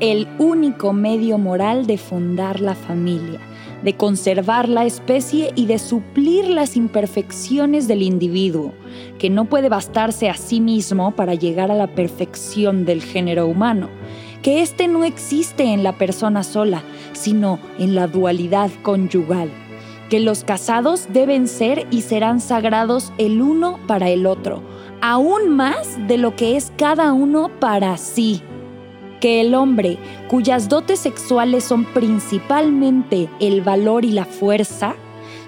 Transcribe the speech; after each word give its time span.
el 0.00 0.28
único 0.38 0.92
medio 0.92 1.38
moral 1.38 1.86
de 1.86 1.96
fundar 1.96 2.60
la 2.60 2.74
familia, 2.74 3.40
de 3.82 3.94
conservar 3.94 4.68
la 4.68 4.84
especie 4.84 5.52
y 5.54 5.66
de 5.66 5.78
suplir 5.78 6.48
las 6.48 6.76
imperfecciones 6.76 7.88
del 7.88 8.02
individuo, 8.02 8.72
que 9.18 9.30
no 9.30 9.46
puede 9.46 9.68
bastarse 9.68 10.28
a 10.28 10.34
sí 10.34 10.60
mismo 10.60 11.12
para 11.12 11.34
llegar 11.34 11.70
a 11.70 11.74
la 11.74 11.86
perfección 11.86 12.84
del 12.84 13.02
género 13.02 13.46
humano, 13.46 13.88
que 14.42 14.60
éste 14.60 14.86
no 14.86 15.04
existe 15.04 15.64
en 15.64 15.82
la 15.82 15.96
persona 15.96 16.42
sola, 16.42 16.82
sino 17.12 17.58
en 17.78 17.94
la 17.94 18.06
dualidad 18.06 18.70
conyugal, 18.82 19.50
que 20.10 20.20
los 20.20 20.44
casados 20.44 21.08
deben 21.12 21.48
ser 21.48 21.86
y 21.90 22.02
serán 22.02 22.40
sagrados 22.40 23.12
el 23.18 23.40
uno 23.40 23.80
para 23.86 24.10
el 24.10 24.26
otro, 24.26 24.62
aún 25.00 25.56
más 25.56 25.96
de 26.06 26.18
lo 26.18 26.36
que 26.36 26.56
es 26.56 26.70
cada 26.76 27.12
uno 27.12 27.50
para 27.60 27.96
sí 27.96 28.42
que 29.20 29.40
el 29.40 29.54
hombre, 29.54 29.98
cuyas 30.28 30.68
dotes 30.68 31.00
sexuales 31.00 31.64
son 31.64 31.84
principalmente 31.84 33.28
el 33.40 33.62
valor 33.62 34.04
y 34.04 34.12
la 34.12 34.24
fuerza, 34.24 34.94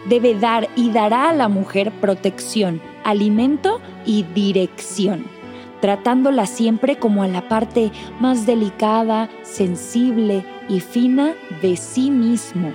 debe 0.08 0.34
dar 0.34 0.68
y 0.76 0.90
dará 0.90 1.30
a 1.30 1.34
la 1.34 1.48
mujer 1.48 1.92
protección, 2.00 2.80
alimento 3.04 3.80
y 4.06 4.22
dirección, 4.22 5.24
tratándola 5.80 6.46
siempre 6.46 6.98
como 6.98 7.22
a 7.22 7.28
la 7.28 7.48
parte 7.48 7.90
más 8.20 8.46
delicada, 8.46 9.28
sensible 9.42 10.44
y 10.68 10.80
fina 10.80 11.34
de 11.62 11.76
sí 11.76 12.10
mismo, 12.10 12.72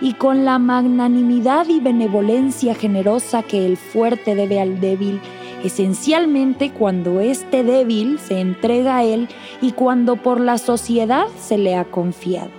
y 0.00 0.14
con 0.14 0.44
la 0.44 0.58
magnanimidad 0.58 1.68
y 1.68 1.78
benevolencia 1.80 2.74
generosa 2.74 3.42
que 3.42 3.64
el 3.66 3.76
fuerte 3.76 4.34
debe 4.34 4.60
al 4.60 4.80
débil, 4.80 5.20
esencialmente 5.64 6.70
cuando 6.70 7.20
este 7.20 7.64
débil 7.64 8.18
se 8.18 8.40
entrega 8.40 8.98
a 8.98 9.04
él 9.04 9.28
y 9.60 9.72
cuando 9.72 10.16
por 10.16 10.40
la 10.40 10.58
sociedad 10.58 11.26
se 11.40 11.58
le 11.58 11.76
ha 11.76 11.84
confiado. 11.84 12.50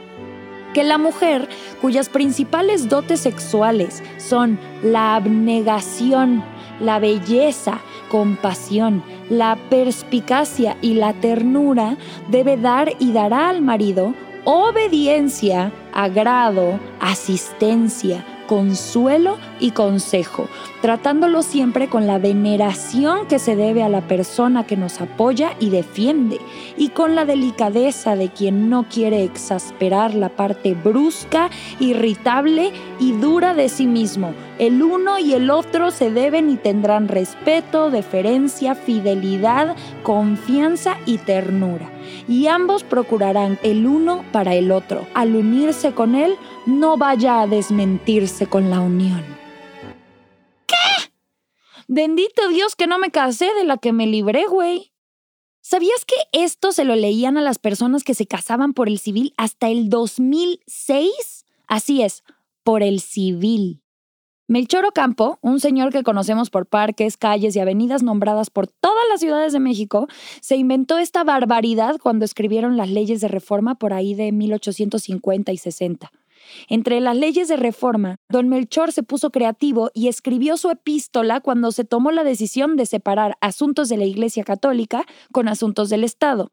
Que 0.73 0.83
la 0.83 0.97
mujer, 0.97 1.47
cuyas 1.81 2.09
principales 2.09 2.89
dotes 2.89 3.19
sexuales 3.19 4.01
son 4.17 4.59
la 4.81 5.15
abnegación, 5.15 6.43
la 6.79 6.99
belleza, 6.99 7.79
compasión, 8.09 9.03
la 9.29 9.57
perspicacia 9.69 10.77
y 10.81 10.95
la 10.95 11.13
ternura, 11.13 11.97
debe 12.29 12.57
dar 12.57 12.91
y 12.99 13.11
dará 13.11 13.49
al 13.49 13.61
marido 13.61 14.13
obediencia, 14.45 15.71
agrado, 15.93 16.79
asistencia, 16.99 18.25
consuelo 18.53 19.39
y 19.59 19.71
consejo, 19.71 20.47
tratándolo 20.83 21.41
siempre 21.41 21.87
con 21.87 22.05
la 22.05 22.19
veneración 22.19 23.25
que 23.25 23.39
se 23.39 23.55
debe 23.55 23.81
a 23.81 23.89
la 23.89 24.01
persona 24.01 24.63
que 24.67 24.77
nos 24.77 25.01
apoya 25.01 25.55
y 25.59 25.71
defiende, 25.71 26.37
y 26.77 26.89
con 26.89 27.15
la 27.15 27.25
delicadeza 27.25 28.15
de 28.15 28.29
quien 28.29 28.69
no 28.69 28.85
quiere 28.87 29.23
exasperar 29.23 30.13
la 30.13 30.29
parte 30.29 30.75
brusca, 30.75 31.49
irritable 31.79 32.71
y 32.99 33.13
dura 33.13 33.55
de 33.55 33.69
sí 33.69 33.87
mismo. 33.87 34.35
El 34.59 34.83
uno 34.83 35.17
y 35.17 35.33
el 35.33 35.49
otro 35.49 35.89
se 35.89 36.11
deben 36.11 36.51
y 36.51 36.55
tendrán 36.55 37.07
respeto, 37.07 37.89
deferencia, 37.89 38.75
fidelidad, 38.75 39.75
confianza 40.03 40.97
y 41.07 41.17
ternura 41.17 41.89
y 42.27 42.47
ambos 42.47 42.83
procurarán 42.83 43.59
el 43.63 43.85
uno 43.85 44.23
para 44.31 44.55
el 44.55 44.71
otro. 44.71 45.05
Al 45.13 45.35
unirse 45.35 45.93
con 45.93 46.15
él, 46.15 46.35
no 46.65 46.97
vaya 46.97 47.41
a 47.41 47.47
desmentirse 47.47 48.47
con 48.47 48.69
la 48.69 48.79
unión. 48.79 49.23
¿Qué? 50.65 50.75
Bendito 51.87 52.47
Dios 52.49 52.75
que 52.75 52.87
no 52.87 52.99
me 52.99 53.11
casé 53.11 53.53
de 53.53 53.65
la 53.65 53.77
que 53.77 53.93
me 53.93 54.07
libré, 54.07 54.45
güey. 54.45 54.91
¿Sabías 55.61 56.03
que 56.05 56.15
esto 56.33 56.71
se 56.71 56.83
lo 56.83 56.95
leían 56.95 57.37
a 57.37 57.41
las 57.41 57.57
personas 57.57 58.03
que 58.03 58.13
se 58.13 58.25
casaban 58.25 58.73
por 58.73 58.89
el 58.89 58.99
civil 58.99 59.33
hasta 59.37 59.69
el 59.69 59.89
2006? 59.89 61.45
Así 61.67 62.01
es, 62.01 62.23
por 62.63 62.83
el 62.83 62.99
civil. 62.99 63.81
Melchor 64.47 64.85
Ocampo, 64.85 65.39
un 65.41 65.61
señor 65.61 65.93
que 65.93 66.03
conocemos 66.03 66.49
por 66.49 66.65
parques, 66.65 67.15
calles 67.15 67.55
y 67.55 67.59
avenidas 67.59 68.03
nombradas 68.03 68.49
por 68.49 68.67
todas 68.67 69.03
las 69.09 69.21
ciudades 69.21 69.53
de 69.53 69.61
México, 69.61 70.07
se 70.41 70.57
inventó 70.57 70.97
esta 70.97 71.23
barbaridad 71.23 71.97
cuando 72.01 72.25
escribieron 72.25 72.75
las 72.75 72.89
leyes 72.89 73.21
de 73.21 73.29
reforma 73.29 73.75
por 73.75 73.93
ahí 73.93 74.15
de 74.15 74.33
1850 74.33 75.53
y 75.53 75.57
60. 75.57 76.11
Entre 76.69 76.99
las 76.99 77.15
leyes 77.15 77.47
de 77.47 77.57
reforma, 77.57 78.17
don 78.29 78.49
Melchor 78.49 78.91
se 78.91 79.03
puso 79.03 79.31
creativo 79.31 79.91
y 79.93 80.07
escribió 80.07 80.57
su 80.57 80.69
epístola 80.69 81.39
cuando 81.41 81.71
se 81.71 81.85
tomó 81.85 82.11
la 82.11 82.23
decisión 82.23 82.75
de 82.75 82.85
separar 82.85 83.37
asuntos 83.41 83.89
de 83.89 83.97
la 83.97 84.05
Iglesia 84.05 84.43
Católica 84.43 85.05
con 85.31 85.47
asuntos 85.47 85.89
del 85.89 86.03
Estado 86.03 86.51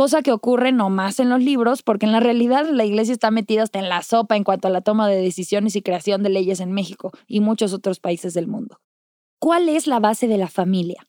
cosa 0.00 0.22
que 0.22 0.32
ocurre 0.32 0.72
no 0.72 0.88
más 0.88 1.20
en 1.20 1.28
los 1.28 1.42
libros, 1.42 1.82
porque 1.82 2.06
en 2.06 2.12
la 2.12 2.20
realidad 2.20 2.66
la 2.70 2.86
iglesia 2.86 3.12
está 3.12 3.30
metida 3.30 3.64
hasta 3.64 3.78
en 3.78 3.90
la 3.90 4.02
sopa 4.02 4.34
en 4.34 4.44
cuanto 4.44 4.66
a 4.66 4.70
la 4.70 4.80
toma 4.80 5.06
de 5.06 5.20
decisiones 5.20 5.76
y 5.76 5.82
creación 5.82 6.22
de 6.22 6.30
leyes 6.30 6.60
en 6.60 6.72
México 6.72 7.12
y 7.26 7.40
muchos 7.40 7.74
otros 7.74 8.00
países 8.00 8.32
del 8.32 8.46
mundo. 8.46 8.80
¿Cuál 9.38 9.68
es 9.68 9.86
la 9.86 10.00
base 10.00 10.26
de 10.26 10.38
la 10.38 10.48
familia? 10.48 11.06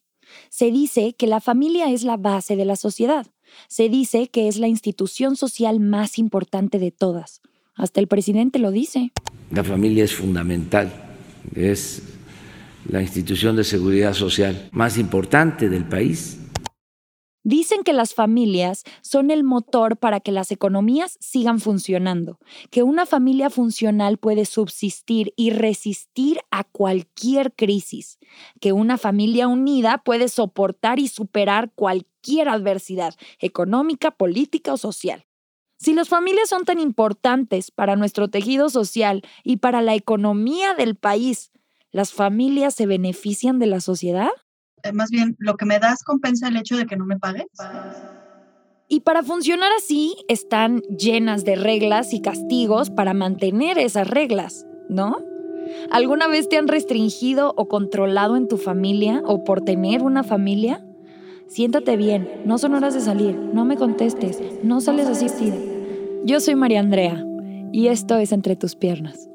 Se 0.50 0.72
dice 0.72 1.13
que 1.13 1.25
la 1.25 1.40
familia 1.40 1.90
es 1.90 2.03
la 2.03 2.18
base 2.18 2.58
de 2.58 2.66
la 2.66 2.75
sociedad. 2.75 3.28
Se 3.69 3.88
dice 3.88 4.28
que 4.28 4.50
es 4.50 4.58
la 4.58 4.68
institución 4.68 5.38
social 5.38 5.80
más 5.80 6.18
importante 6.18 6.78
de 6.78 6.92
todas. 6.92 7.42
Hasta 7.76 8.00
el 8.00 8.08
presidente 8.08 8.59
lo 8.59 8.72
dice. 8.72 9.12
La 9.52 9.64
familia 9.64 10.04
es 10.04 10.14
fundamental, 10.14 10.92
es 11.56 12.04
la 12.90 13.02
institución 13.02 13.56
de 13.56 13.64
seguridad 13.64 14.14
social 14.14 14.70
más 14.72 14.98
importante 14.98 15.70
del 15.70 15.86
país 15.86 16.42
Dicen 17.44 17.84
que 17.84 17.94
las 17.94 18.14
familias 18.14 18.84
son 19.02 19.31
el 19.31 19.44
motor 19.44 19.98
para 19.98 20.20
que 20.20 20.31
las 20.31 20.52
economías 20.52 21.18
sigan 21.20 21.60
funcionando, 21.60 22.38
que 22.70 22.84
una 22.84 23.08
familia 23.08 23.50
funcional 23.50 24.20
puede 24.20 24.46
subsistir 24.46 25.34
y 25.36 25.50
resistir 25.50 26.40
a 26.52 26.64
cualquier 26.64 27.54
crisis, 27.54 28.20
que 28.60 28.74
una 28.74 29.00
familia 29.00 29.48
unida 29.48 30.04
puede 30.06 30.28
soportar 30.28 31.00
y 31.00 31.08
superar 31.08 31.72
cualquier 31.74 32.48
adversidad 32.48 33.16
económica, 33.40 34.12
política 34.12 34.74
o 34.74 34.78
social. 34.78 35.26
Si 35.81 35.94
las 35.94 36.09
familias 36.09 36.47
son 36.47 36.64
tan 36.64 36.80
importantes 36.80 37.72
para 37.72 37.96
nuestro 37.96 38.28
tejido 38.28 38.69
social 38.69 39.24
y 39.44 39.58
para 39.58 39.81
la 39.81 39.96
economía 39.96 40.75
del 40.75 40.94
país, 40.94 41.52
¿las 41.92 42.14
familias 42.14 42.75
se 42.75 42.86
benefician 42.86 43.58
de 43.58 43.66
la 43.66 43.81
sociedad? 43.81 44.30
Eh, 44.84 44.92
más 44.94 45.09
bien 45.09 45.36
lo 45.40 45.58
que 45.58 45.66
me 45.66 45.80
das 45.80 46.03
compensa 46.03 46.50
el 46.50 46.58
hecho 46.58 46.78
de 46.78 46.86
que 46.86 46.97
no 46.97 47.06
me 47.08 47.18
pagues. 47.18 47.47
Y 48.90 49.00
para 49.00 49.24
funcionar 49.24 49.72
así, 49.75 50.16
están 50.28 50.81
llenas 50.81 51.46
de 51.46 51.56
reglas 51.56 52.13
y 52.13 52.22
castigos 52.22 52.92
para 52.92 53.16
mantener 53.16 53.80
esas 53.80 54.08
reglas, 54.08 54.68
¿no? 54.88 55.18
¿Alguna 55.90 56.28
vez 56.28 56.48
te 56.48 56.58
han 56.58 56.68
restringido 56.68 57.56
o 57.58 57.68
controlado 57.68 58.36
en 58.36 58.48
tu 58.48 58.58
familia 58.58 59.24
o 59.25 59.44
por 59.44 59.62
tener 59.62 60.03
una 60.03 60.22
familia? 60.22 60.86
Siéntate 61.48 61.98
bien, 61.98 62.44
no 62.46 62.59
son 62.59 62.75
horas 62.75 62.94
de 62.94 63.02
salir, 63.02 63.36
no 63.36 63.66
me 63.66 63.78
contestes, 63.78 64.40
no 64.63 64.80
sales 64.80 65.08
asistida. 65.08 65.71
Yo 66.24 66.40
soy 66.40 66.54
María 66.54 66.80
Andrea 66.80 67.26
y 67.72 67.88
esto 67.88 68.18
es 68.18 68.32
Entre 68.32 68.56
tus 68.56 68.76
piernas. 68.76 69.28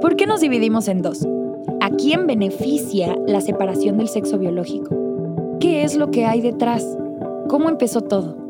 ¿Por 0.00 0.16
qué 0.16 0.26
nos 0.26 0.40
dividimos 0.40 0.88
en 0.88 1.02
dos? 1.02 1.24
¿A 1.80 1.90
quién 1.90 2.26
beneficia 2.26 3.16
la 3.28 3.40
separación 3.40 3.98
del 3.98 4.08
sexo 4.08 4.38
biológico? 4.38 5.56
¿Qué 5.60 5.84
es 5.84 5.96
lo 5.96 6.10
que 6.10 6.26
hay 6.26 6.40
detrás? 6.40 6.98
¿Cómo 7.48 7.68
empezó 7.68 8.00
todo? 8.00 8.47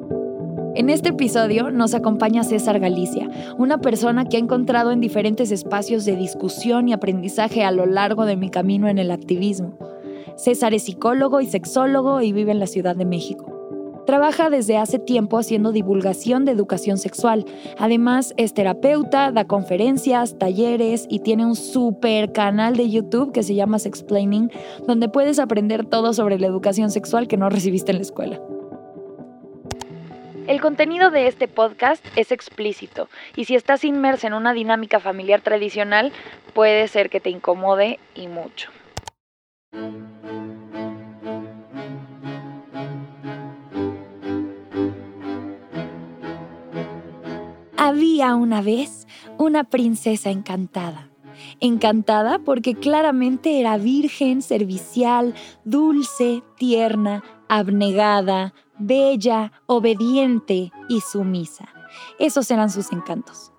En 0.79 0.91
este 0.91 1.09
episodio 1.09 1.73
nos 1.73 1.93
acompaña 1.93 2.45
César 2.45 2.79
Galicia, 2.79 3.29
una 3.59 3.81
persona 3.81 4.27
que 4.27 4.37
ha 4.37 4.41
encontrado 4.41 4.93
en 4.93 5.01
diferentes 5.01 5.51
espacios 5.51 6.05
de 6.05 6.15
discusión 6.15 6.89
y 6.89 6.93
aprendizaje 6.93 7.65
a 7.65 7.73
lo 7.73 7.85
largo 7.85 8.27
de 8.27 8.37
mi 8.37 8.49
camino 8.49 8.87
en 8.87 8.99
el 8.99 9.11
activismo. 9.11 9.77
César 10.37 10.75
es 10.75 10.85
psicólogo 10.85 11.41
y 11.41 11.47
sexólogo 11.47 12.21
y 12.21 12.33
vive 12.33 12.53
en 12.53 12.61
la 12.61 12.69
Ciudad 12.69 12.95
de 12.95 13.07
México. 13.07 14.05
Trabaja 14.07 14.51
desde 14.51 14.77
hace 14.77 15.01
tiempo 15.01 15.39
haciendo 15.39 15.73
divulgación 15.73 16.45
de 16.45 16.53
educación 16.53 16.97
sexual. 16.97 17.45
Además, 17.77 18.33
es 18.37 18.55
terapeuta, 18.55 19.33
da 19.33 19.49
conferencias, 19.49 20.39
talleres 20.39 21.07
y 21.11 21.19
tiene 21.19 21.45
un 21.45 21.57
super 21.57 22.31
canal 22.31 22.77
de 22.77 22.89
YouTube 22.89 23.33
que 23.33 23.43
se 23.43 23.57
llama 23.57 23.81
Sexplaining, 23.81 24.53
donde 24.87 25.09
puedes 25.09 25.41
aprender 25.41 25.87
todo 25.87 26.13
sobre 26.13 26.39
la 26.39 26.47
educación 26.47 26.93
sexual 26.93 27.27
que 27.27 27.37
no 27.37 27.51
recibiste 27.51 27.91
en 27.91 27.97
la 27.97 28.03
escuela. 28.03 28.41
El 30.49 30.63
contenido 30.63 31.11
de 31.11 31.27
este 31.27 31.47
podcast 31.47 32.03
es 32.17 32.33
explícito 32.33 33.11
y 33.37 33.45
si 33.45 33.55
estás 33.55 33.85
inmersa 33.85 34.29
en 34.29 34.33
una 34.33 34.55
dinámica 34.55 34.99
familiar 34.99 35.43
tradicional, 35.43 36.11
puede 36.55 36.89
ser 36.89 37.11
que 37.11 37.21
te 37.21 37.29
incomode 37.29 38.01
y 38.15 38.29
mucho. 38.29 38.71
Había 47.77 48.35
una 48.35 48.63
vez 48.63 49.07
una 49.37 49.65
princesa 49.65 50.31
encantada. 50.31 51.11
Encantada 51.61 52.39
porque 52.39 52.75
claramente 52.75 53.61
era 53.61 53.77
virgen, 53.77 54.41
servicial, 54.41 55.35
dulce, 55.65 56.43
tierna, 56.57 57.23
abnegada, 57.49 58.55
bella, 58.79 59.53
obediente 59.67 60.73
y 60.89 61.01
sumisa. 61.01 61.69
Esos 62.19 62.51
eran 62.51 62.71
sus 62.71 62.93
encantos. 62.93 63.53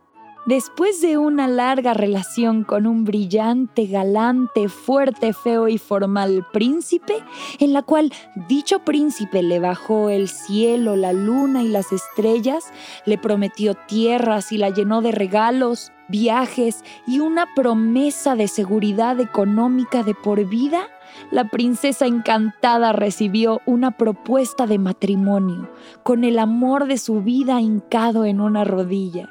Después 0.46 1.00
de 1.02 1.18
una 1.18 1.48
larga 1.48 1.94
relación 1.94 2.64
con 2.64 2.88
un 2.88 3.04
brillante, 3.04 3.86
galante, 3.86 4.68
fuerte, 4.68 5.34
feo 5.34 5.68
y 5.68 5.78
formal 5.78 6.44
príncipe, 6.52 7.24
en 7.60 7.72
la 7.72 7.84
cual 7.84 8.12
dicho 8.48 8.80
príncipe 8.80 9.44
le 9.44 9.60
bajó 9.60 10.10
el 10.10 10.28
cielo, 10.28 10.96
la 10.96 11.14
luna 11.14 11.62
y 11.62 11.68
las 11.68 11.92
estrellas, 11.92 12.72
le 13.06 13.18
prometió 13.18 13.76
tierras 13.76 14.52
y 14.52 14.58
la 14.58 14.70
llenó 14.70 15.02
de 15.02 15.12
regalos, 15.12 15.92
viajes 16.08 16.84
y 17.06 17.20
una 17.20 17.46
promesa 17.54 18.36
de 18.36 18.48
seguridad 18.48 19.20
económica 19.20 20.02
de 20.02 20.16
por 20.16 20.46
vida, 20.46 20.88
la 21.32 21.46
princesa 21.50 22.06
encantada 22.06 22.92
recibió 22.92 23.62
una 23.66 23.92
propuesta 23.92 24.68
de 24.68 24.80
matrimonio, 24.80 25.70
con 26.04 26.24
el 26.24 26.40
amor 26.40 26.88
de 26.88 26.98
su 26.98 27.22
vida 27.22 27.62
hincado 27.62 28.26
en 28.26 28.42
una 28.42 28.64
rodilla. 28.64 29.30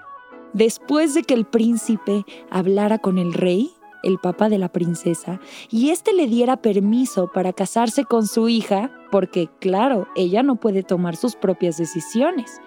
Después 0.53 1.15
de 1.15 1.23
que 1.23 1.35
el 1.35 1.45
príncipe 1.45 2.25
hablara 2.51 2.99
con 2.99 3.19
el 3.19 3.33
rey, 3.33 3.71
el 4.03 4.19
papá 4.19 4.49
de 4.49 4.59
la 4.59 4.69
princesa, 4.69 5.41
y 5.71 5.91
éste 5.91 6.13
le 6.13 6.27
diera 6.27 6.57
permiso 6.57 7.31
para 7.33 7.53
casarse 7.53 8.05
con 8.05 8.27
su 8.27 8.49
hija, 8.49 8.91
porque 9.11 9.49
claro, 9.61 10.07
ella 10.17 10.43
no 10.43 10.57
puede 10.57 10.83
tomar 10.83 11.17
sus 11.17 11.37
propias 11.37 11.77
decisiones. 11.77 12.61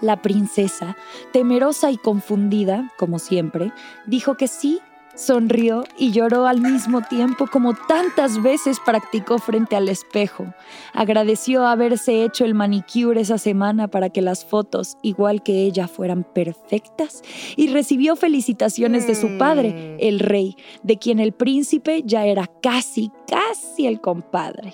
La 0.00 0.22
princesa, 0.22 0.96
temerosa 1.32 1.90
y 1.90 1.98
confundida, 1.98 2.90
como 2.98 3.18
siempre, 3.18 3.72
dijo 4.06 4.36
que 4.36 4.48
sí 4.48 4.80
Sonrió 5.20 5.84
y 5.98 6.12
lloró 6.12 6.46
al 6.46 6.62
mismo 6.62 7.02
tiempo 7.02 7.46
como 7.46 7.74
tantas 7.74 8.42
veces 8.42 8.78
practicó 8.80 9.36
frente 9.36 9.76
al 9.76 9.90
espejo. 9.90 10.46
Agradeció 10.94 11.66
haberse 11.66 12.24
hecho 12.24 12.46
el 12.46 12.54
manicure 12.54 13.20
esa 13.20 13.36
semana 13.36 13.88
para 13.88 14.08
que 14.08 14.22
las 14.22 14.46
fotos, 14.46 14.96
igual 15.02 15.42
que 15.42 15.66
ella, 15.66 15.88
fueran 15.88 16.24
perfectas 16.24 17.20
y 17.54 17.68
recibió 17.68 18.16
felicitaciones 18.16 19.06
de 19.06 19.14
su 19.14 19.36
padre, 19.36 19.98
el 20.00 20.20
rey, 20.20 20.56
de 20.82 20.96
quien 20.96 21.18
el 21.18 21.32
príncipe 21.32 22.02
ya 22.06 22.24
era 22.24 22.46
casi, 22.62 23.12
casi 23.28 23.86
el 23.86 24.00
compadre. 24.00 24.72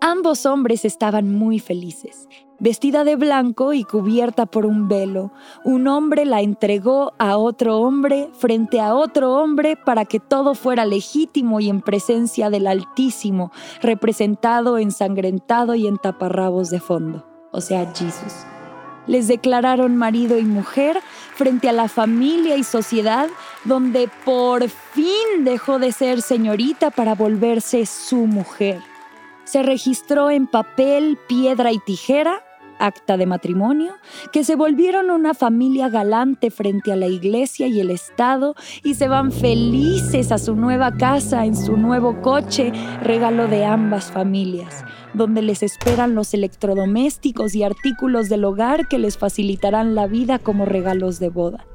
Ambos 0.00 0.44
hombres 0.44 0.84
estaban 0.84 1.32
muy 1.32 1.60
felices. 1.60 2.28
Vestida 2.60 3.02
de 3.02 3.16
blanco 3.16 3.72
y 3.72 3.82
cubierta 3.82 4.46
por 4.46 4.64
un 4.64 4.86
velo, 4.86 5.32
un 5.64 5.88
hombre 5.88 6.24
la 6.24 6.40
entregó 6.40 7.12
a 7.18 7.36
otro 7.36 7.78
hombre 7.80 8.28
frente 8.32 8.80
a 8.80 8.94
otro 8.94 9.34
hombre 9.34 9.76
para 9.76 10.04
que 10.04 10.20
todo 10.20 10.54
fuera 10.54 10.86
legítimo 10.86 11.58
y 11.58 11.68
en 11.68 11.80
presencia 11.80 12.50
del 12.50 12.68
Altísimo, 12.68 13.50
representado, 13.82 14.78
ensangrentado 14.78 15.74
y 15.74 15.88
en 15.88 15.98
taparrabos 15.98 16.70
de 16.70 16.78
fondo, 16.78 17.26
o 17.50 17.60
sea, 17.60 17.92
Jesús. 17.92 18.46
Les 19.08 19.26
declararon 19.26 19.96
marido 19.96 20.38
y 20.38 20.44
mujer 20.44 21.00
frente 21.34 21.68
a 21.68 21.72
la 21.72 21.88
familia 21.88 22.56
y 22.56 22.62
sociedad, 22.62 23.28
donde 23.64 24.08
por 24.24 24.68
fin 24.68 25.44
dejó 25.44 25.80
de 25.80 25.90
ser 25.90 26.22
señorita 26.22 26.90
para 26.90 27.16
volverse 27.16 27.84
su 27.84 28.26
mujer 28.26 28.93
se 29.44 29.62
registró 29.62 30.30
en 30.30 30.46
papel, 30.46 31.18
piedra 31.28 31.72
y 31.72 31.78
tijera, 31.78 32.42
acta 32.78 33.16
de 33.16 33.26
matrimonio, 33.26 33.94
que 34.32 34.44
se 34.44 34.56
volvieron 34.56 35.10
una 35.10 35.34
familia 35.34 35.88
galante 35.88 36.50
frente 36.50 36.92
a 36.92 36.96
la 36.96 37.06
iglesia 37.06 37.66
y 37.66 37.80
el 37.80 37.90
Estado 37.90 38.54
y 38.82 38.94
se 38.94 39.08
van 39.08 39.32
felices 39.32 40.32
a 40.32 40.38
su 40.38 40.54
nueva 40.54 40.92
casa 40.96 41.44
en 41.44 41.56
su 41.56 41.76
nuevo 41.76 42.20
coche, 42.20 42.72
regalo 43.02 43.48
de 43.48 43.64
ambas 43.64 44.10
familias, 44.10 44.84
donde 45.12 45.42
les 45.42 45.62
esperan 45.62 46.14
los 46.14 46.34
electrodomésticos 46.34 47.54
y 47.54 47.62
artículos 47.62 48.28
del 48.28 48.44
hogar 48.44 48.88
que 48.88 48.98
les 48.98 49.18
facilitarán 49.18 49.94
la 49.94 50.06
vida 50.06 50.38
como 50.38 50.64
regalos 50.64 51.18
de 51.18 51.28
boda. 51.28 51.66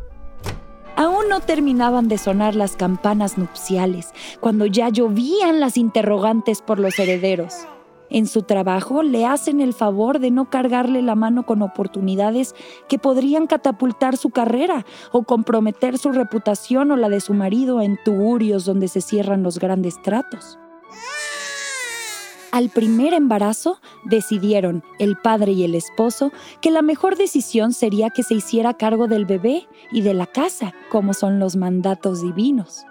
Aún 0.96 1.30
no 1.30 1.40
terminaban 1.40 2.08
de 2.08 2.18
sonar 2.18 2.56
las 2.56 2.76
campanas 2.76 3.38
nupciales, 3.38 4.14
cuando 4.40 4.66
ya 4.66 4.90
llovían 4.90 5.60
las 5.60 5.78
interrogantes 5.78 6.62
por 6.62 6.80
los 6.80 7.00
herederos. 7.00 7.68
En 8.10 8.26
su 8.26 8.42
trabajo 8.42 9.04
le 9.04 9.26
hacen 9.26 9.62
el 9.62 9.74
favor 9.74 10.20
de 10.20 10.32
no 10.32 10.50
cargarle 10.50 11.02
la 11.02 11.16
mano 11.16 11.46
con 11.46 11.62
oportunidades 11.62 12.56
que 12.88 12.98
podrían 12.98 13.46
catapultar 13.46 14.18
su 14.18 14.32
carrera 14.32 14.86
o 15.12 15.24
comprometer 15.24 15.98
su 16.00 16.12
reputación 16.12 16.92
o 16.92 16.96
la 16.96 17.10
de 17.10 17.22
su 17.22 17.34
marido 17.34 17.82
en 17.82 18.00
tugurios 18.04 18.66
donde 18.66 18.88
se 18.88 19.02
cierran 19.02 19.44
los 19.44 19.60
grandes 19.60 20.02
tratos. 20.02 20.58
Al 22.52 22.70
primer 22.70 23.14
embarazo 23.14 23.80
decidieron, 24.06 24.84
el 24.98 25.18
padre 25.18 25.52
y 25.52 25.64
el 25.64 25.76
esposo, 25.76 26.32
que 26.62 26.72
la 26.72 26.82
mejor 26.82 27.16
decisión 27.16 27.74
sería 27.74 28.10
que 28.10 28.24
se 28.24 28.34
hiciera 28.34 28.74
cargo 28.74 29.08
del 29.08 29.26
bebé 29.26 29.68
y 29.92 30.02
de 30.02 30.16
la 30.16 30.26
casa, 30.26 30.74
como 30.90 31.14
son 31.14 31.40
los 31.40 31.56
mandatos 31.56 32.24
divinos. 32.24 32.86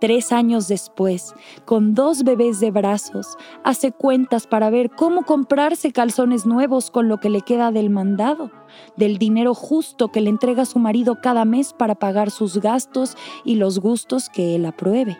Tres 0.00 0.32
años 0.32 0.66
después, 0.66 1.34
con 1.64 1.94
dos 1.94 2.24
bebés 2.24 2.58
de 2.58 2.72
brazos, 2.72 3.38
hace 3.62 3.92
cuentas 3.92 4.48
para 4.48 4.68
ver 4.70 4.90
cómo 4.90 5.22
comprarse 5.22 5.92
calzones 5.92 6.44
nuevos 6.44 6.90
con 6.90 7.08
lo 7.08 7.20
que 7.20 7.30
le 7.30 7.42
queda 7.42 7.70
del 7.70 7.90
mandado, 7.90 8.50
del 8.96 9.18
dinero 9.18 9.54
justo 9.54 10.08
que 10.08 10.20
le 10.20 10.30
entrega 10.30 10.64
su 10.64 10.80
marido 10.80 11.20
cada 11.22 11.44
mes 11.44 11.72
para 11.72 11.94
pagar 11.94 12.32
sus 12.32 12.58
gastos 12.60 13.16
y 13.44 13.54
los 13.54 13.78
gustos 13.78 14.28
que 14.28 14.56
él 14.56 14.66
apruebe. 14.66 15.16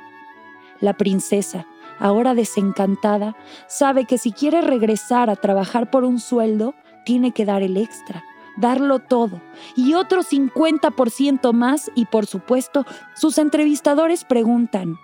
La 0.81 0.95
princesa, 0.99 1.67
ahora 1.99 2.35
desencantada, 2.35 3.37
sabe 3.67 4.05
que 4.05 4.19
si 4.19 4.32
quiere 4.32 4.61
regresar 4.61 5.31
a 5.31 5.37
trabajar 5.37 5.91
por 5.91 6.05
un 6.05 6.19
sueldo, 6.19 6.75
tiene 7.05 7.32
que 7.32 7.44
dar 7.44 7.63
el 7.63 7.77
extra, 7.77 8.24
darlo 8.56 8.98
todo, 8.98 9.41
y 9.77 9.94
otro 9.94 10.22
50% 10.22 11.53
más, 11.53 11.91
y 11.94 12.06
por 12.06 12.27
supuesto, 12.27 12.86
sus 13.15 13.39
entrevistadores 13.39 14.24
preguntan, 14.24 14.96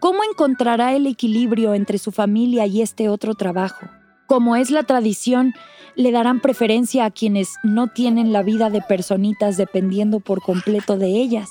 ¿cómo 0.00 0.20
encontrará 0.24 0.94
el 0.94 1.06
equilibrio 1.06 1.74
entre 1.74 1.98
su 1.98 2.12
familia 2.12 2.66
y 2.66 2.82
este 2.82 3.08
otro 3.08 3.34
trabajo? 3.34 3.86
Como 4.26 4.56
es 4.56 4.70
la 4.70 4.84
tradición, 4.84 5.52
le 5.94 6.10
darán 6.10 6.40
preferencia 6.40 7.04
a 7.04 7.10
quienes 7.10 7.56
no 7.62 7.88
tienen 7.88 8.32
la 8.32 8.42
vida 8.42 8.70
de 8.70 8.80
personitas 8.80 9.56
dependiendo 9.56 10.20
por 10.20 10.40
completo 10.40 10.96
de 10.96 11.08
ellas, 11.08 11.50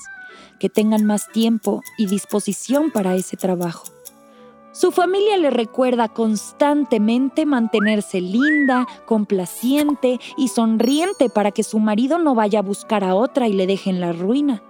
que 0.58 0.68
tengan 0.68 1.04
más 1.04 1.28
tiempo 1.28 1.82
y 1.98 2.06
disposición 2.06 2.90
para 2.90 3.14
ese 3.14 3.36
trabajo. 3.36 3.84
Su 4.72 4.90
familia 4.90 5.36
le 5.36 5.50
recuerda 5.50 6.08
constantemente 6.08 7.44
mantenerse 7.44 8.22
linda, 8.22 8.86
complaciente 9.04 10.18
y 10.38 10.48
sonriente 10.48 11.28
para 11.28 11.50
que 11.50 11.62
su 11.62 11.78
marido 11.78 12.18
no 12.18 12.34
vaya 12.34 12.60
a 12.60 12.62
buscar 12.62 13.04
a 13.04 13.14
otra 13.14 13.48
y 13.48 13.52
le 13.52 13.66
deje 13.66 13.90
en 13.90 14.00
la 14.00 14.12
ruina. 14.12 14.62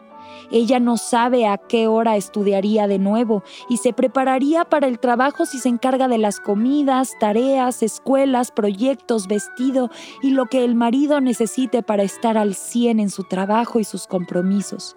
Ella 0.50 0.80
no 0.80 0.96
sabe 0.96 1.46
a 1.46 1.56
qué 1.56 1.86
hora 1.86 2.16
estudiaría 2.16 2.88
de 2.88 2.98
nuevo 2.98 3.44
y 3.68 3.76
se 3.76 3.92
prepararía 3.92 4.64
para 4.64 4.88
el 4.88 4.98
trabajo 4.98 5.46
si 5.46 5.60
se 5.60 5.68
encarga 5.68 6.08
de 6.08 6.18
las 6.18 6.40
comidas, 6.40 7.12
tareas, 7.20 7.84
escuelas, 7.84 8.50
proyectos, 8.50 9.28
vestido 9.28 9.88
y 10.20 10.30
lo 10.30 10.46
que 10.46 10.64
el 10.64 10.74
marido 10.74 11.20
necesite 11.20 11.84
para 11.84 12.02
estar 12.02 12.36
al 12.36 12.56
100 12.56 12.98
en 12.98 13.08
su 13.08 13.22
trabajo 13.22 13.78
y 13.78 13.84
sus 13.84 14.08
compromisos. 14.08 14.96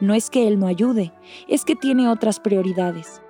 No 0.00 0.14
es 0.14 0.30
que 0.30 0.48
él 0.48 0.58
no 0.58 0.66
ayude, 0.66 1.12
es 1.48 1.66
que 1.66 1.76
tiene 1.76 2.08
otras 2.08 2.40
prioridades. 2.40 3.20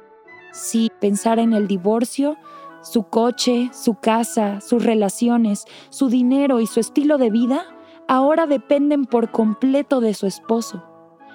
Si 0.53 0.91
pensara 1.01 1.43
en 1.43 1.53
el 1.53 1.69
divorcio, 1.69 2.37
su 2.83 3.05
coche, 3.05 3.71
su 3.73 3.95
casa, 3.95 4.61
sus 4.61 4.85
relaciones, 4.85 5.65
su 5.91 6.09
dinero 6.09 6.61
y 6.61 6.67
su 6.67 6.81
estilo 6.81 7.19
de 7.19 7.31
vida, 7.31 7.65
ahora 8.07 8.47
dependen 8.47 9.05
por 9.05 9.31
completo 9.31 10.01
de 10.01 10.15
su 10.15 10.27
esposo. 10.27 10.85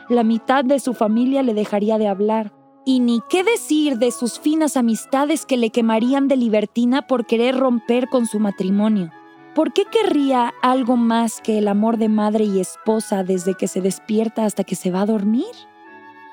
La 0.10 0.24
mitad 0.24 0.66
de 0.66 0.80
su 0.80 0.94
familia 0.94 1.44
le 1.44 1.54
dejaría 1.54 1.98
de 1.98 2.08
hablar. 2.08 2.54
Y 2.86 3.00
ni 3.00 3.22
qué 3.30 3.46
decir 3.46 3.98
de 3.98 4.12
sus 4.12 4.40
finas 4.40 4.76
amistades 4.76 5.46
que 5.46 5.56
le 5.56 5.70
quemarían 5.70 6.28
de 6.28 6.36
libertina 6.36 7.08
por 7.08 7.26
querer 7.26 7.58
romper 7.58 8.10
con 8.10 8.26
su 8.26 8.40
matrimonio. 8.40 9.10
¿Por 9.56 9.72
qué 9.72 9.84
querría 9.86 10.52
algo 10.62 10.98
más 10.98 11.40
que 11.42 11.60
el 11.60 11.70
amor 11.70 11.98
de 11.98 12.10
madre 12.10 12.44
y 12.44 12.60
esposa 12.60 13.24
desde 13.24 13.54
que 13.54 13.68
se 13.68 13.80
despierta 13.80 14.44
hasta 14.44 14.64
que 14.66 14.76
se 14.76 14.92
va 14.92 15.02
a 15.02 15.06
dormir? 15.06 15.46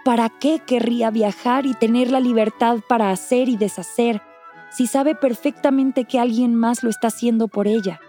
¿Para 0.05 0.31
qué 0.31 0.61
querría 0.67 1.11
viajar 1.11 1.67
y 1.67 1.75
tener 1.75 2.11
la 2.11 2.21
libertad 2.21 2.79
para 2.89 3.11
hacer 3.11 3.51
y 3.51 3.57
deshacer 3.57 4.23
si 4.71 4.87
sabe 4.87 5.15
perfectamente 5.15 6.05
que 6.05 6.19
alguien 6.19 6.55
más 6.55 6.83
lo 6.83 6.89
está 6.89 7.09
haciendo 7.09 7.49
por 7.49 7.67
ella? 7.67 8.01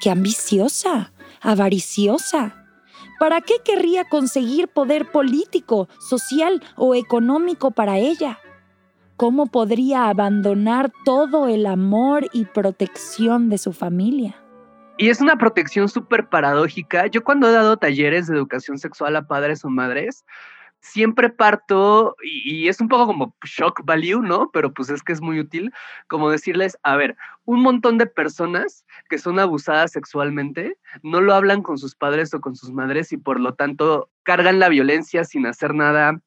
¡Qué 0.00 0.10
ambiciosa! 0.10 1.12
¡Avariciosa! 1.40 2.64
¿Para 3.18 3.40
qué 3.40 3.54
querría 3.64 4.04
conseguir 4.04 4.68
poder 4.68 5.10
político, 5.10 5.88
social 5.98 6.62
o 6.76 6.94
económico 6.94 7.72
para 7.72 7.98
ella? 7.98 8.38
¿Cómo 9.16 9.46
podría 9.46 10.08
abandonar 10.08 10.92
todo 11.04 11.48
el 11.48 11.66
amor 11.66 12.28
y 12.32 12.44
protección 12.44 13.48
de 13.48 13.58
su 13.58 13.72
familia? 13.72 14.36
Y 14.96 15.08
es 15.08 15.20
una 15.20 15.36
protección 15.36 15.88
súper 15.88 16.28
paradójica. 16.28 17.08
Yo 17.08 17.24
cuando 17.24 17.48
he 17.48 17.52
dado 17.52 17.76
talleres 17.76 18.28
de 18.28 18.36
educación 18.36 18.78
sexual 18.78 19.16
a 19.16 19.26
padres 19.26 19.64
o 19.64 19.70
madres, 19.70 20.24
siempre 20.82 21.30
parto, 21.30 22.16
y, 22.22 22.68
es 22.68 22.80
un 22.80 22.88
poco 22.88 23.06
como 23.06 23.34
shock 23.44 23.82
value, 23.84 24.20
¿no? 24.20 24.50
Pero 24.52 24.74
pues 24.74 24.90
es 24.90 25.02
que 25.02 25.12
es 25.12 25.20
muy 25.22 25.38
útil, 25.40 25.72
como 26.08 26.28
decirles, 26.28 26.76
a 26.82 26.96
ver, 26.96 27.16
un 27.44 27.62
montón 27.62 27.98
de 27.98 28.06
personas 28.06 28.84
que 29.08 29.18
son 29.18 29.38
abusadas 29.38 29.92
sexualmente 29.92 30.76
no 31.02 31.20
lo 31.20 31.34
hablan 31.34 31.62
con 31.62 31.78
sus 31.78 31.94
padres 31.94 32.34
o 32.34 32.40
con 32.40 32.56
sus 32.56 32.72
madres 32.72 33.12
y 33.12 33.16
por 33.16 33.40
lo 33.40 33.54
tanto 33.54 34.10
cargan 34.24 34.58
la 34.58 34.68
violencia 34.68 35.24
sin 35.24 35.46
hacer 35.46 35.74
nada 35.74 36.20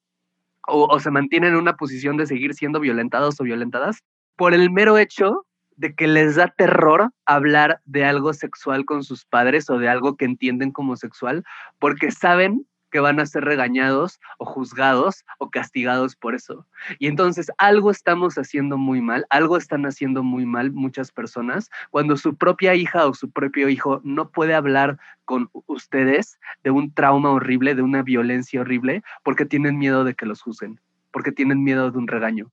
o, 0.67 0.85
o 0.85 0.99
se 0.99 1.11
mantienen 1.11 1.53
en 1.53 1.59
una 1.59 1.75
posición 1.75 2.17
de 2.17 2.25
seguir 2.25 2.53
siendo 2.53 2.79
violentados 2.79 3.39
o 3.39 3.43
violentadas 3.43 3.99
por 4.35 4.53
el 4.53 4.71
mero 4.71 4.97
hecho 4.97 5.45
de 5.75 5.93
que 5.93 6.07
les 6.07 6.35
da 6.35 6.47
terror 6.47 7.11
hablar 7.25 7.81
de 7.85 8.05
algo 8.05 8.33
sexual 8.33 8.85
con 8.85 9.03
sus 9.03 9.25
padres 9.25 9.69
o 9.69 9.77
de 9.77 9.89
algo 9.89 10.15
que 10.15 10.25
entienden 10.25 10.71
como 10.71 10.95
sexual, 10.95 11.43
porque 11.79 12.11
saben 12.11 12.65
van 12.99 13.19
a 13.19 13.25
ser 13.25 13.43
regañados 13.43 14.19
o 14.37 14.45
juzgados 14.45 15.25
o 15.39 15.49
castigados 15.49 16.15
por 16.15 16.35
eso. 16.35 16.65
Y 16.99 17.07
entonces 17.07 17.51
algo 17.57 17.91
estamos 17.91 18.35
haciendo 18.35 18.77
muy 18.77 19.01
mal, 19.01 19.25
algo 19.29 19.57
están 19.57 19.85
haciendo 19.85 20.23
muy 20.23 20.45
mal 20.45 20.71
muchas 20.71 21.11
personas 21.11 21.69
cuando 21.91 22.17
su 22.17 22.35
propia 22.35 22.75
hija 22.75 23.07
o 23.07 23.13
su 23.13 23.29
propio 23.29 23.69
hijo 23.69 24.01
no 24.03 24.29
puede 24.29 24.53
hablar 24.53 24.97
con 25.25 25.49
ustedes 25.67 26.39
de 26.63 26.71
un 26.71 26.93
trauma 26.93 27.31
horrible, 27.31 27.75
de 27.75 27.81
una 27.81 28.03
violencia 28.03 28.61
horrible, 28.61 29.03
porque 29.23 29.45
tienen 29.45 29.77
miedo 29.77 30.03
de 30.03 30.13
que 30.13 30.25
los 30.25 30.41
juzguen, 30.41 30.79
porque 31.11 31.31
tienen 31.31 31.63
miedo 31.63 31.91
de 31.91 31.97
un 31.97 32.07
regaño. 32.07 32.51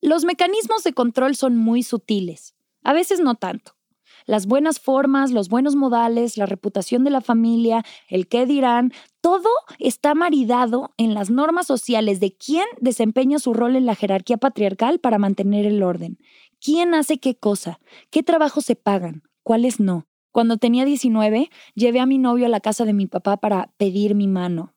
Los 0.00 0.24
mecanismos 0.24 0.82
de 0.82 0.92
control 0.92 1.36
son 1.36 1.56
muy 1.56 1.82
sutiles, 1.82 2.54
a 2.82 2.92
veces 2.92 3.20
no 3.20 3.34
tanto 3.34 3.79
las 4.26 4.46
buenas 4.46 4.80
formas, 4.80 5.30
los 5.30 5.48
buenos 5.48 5.76
modales, 5.76 6.36
la 6.36 6.46
reputación 6.46 7.04
de 7.04 7.10
la 7.10 7.20
familia, 7.20 7.84
el 8.08 8.28
qué 8.28 8.46
dirán, 8.46 8.92
todo 9.20 9.48
está 9.78 10.14
maridado 10.14 10.94
en 10.96 11.14
las 11.14 11.30
normas 11.30 11.66
sociales 11.66 12.20
de 12.20 12.36
quién 12.36 12.66
desempeña 12.80 13.38
su 13.38 13.54
rol 13.54 13.76
en 13.76 13.86
la 13.86 13.94
jerarquía 13.94 14.36
patriarcal 14.36 14.98
para 14.98 15.18
mantener 15.18 15.66
el 15.66 15.82
orden, 15.82 16.18
quién 16.60 16.94
hace 16.94 17.18
qué 17.18 17.36
cosa, 17.36 17.80
qué 18.10 18.22
trabajos 18.22 18.64
se 18.64 18.76
pagan, 18.76 19.22
cuáles 19.42 19.80
no. 19.80 20.06
Cuando 20.32 20.58
tenía 20.58 20.84
19, 20.84 21.50
llevé 21.74 22.00
a 22.00 22.06
mi 22.06 22.18
novio 22.18 22.46
a 22.46 22.50
la 22.50 22.60
casa 22.60 22.84
de 22.84 22.92
mi 22.92 23.06
papá 23.06 23.38
para 23.38 23.72
pedir 23.76 24.14
mi 24.14 24.28
mano 24.28 24.74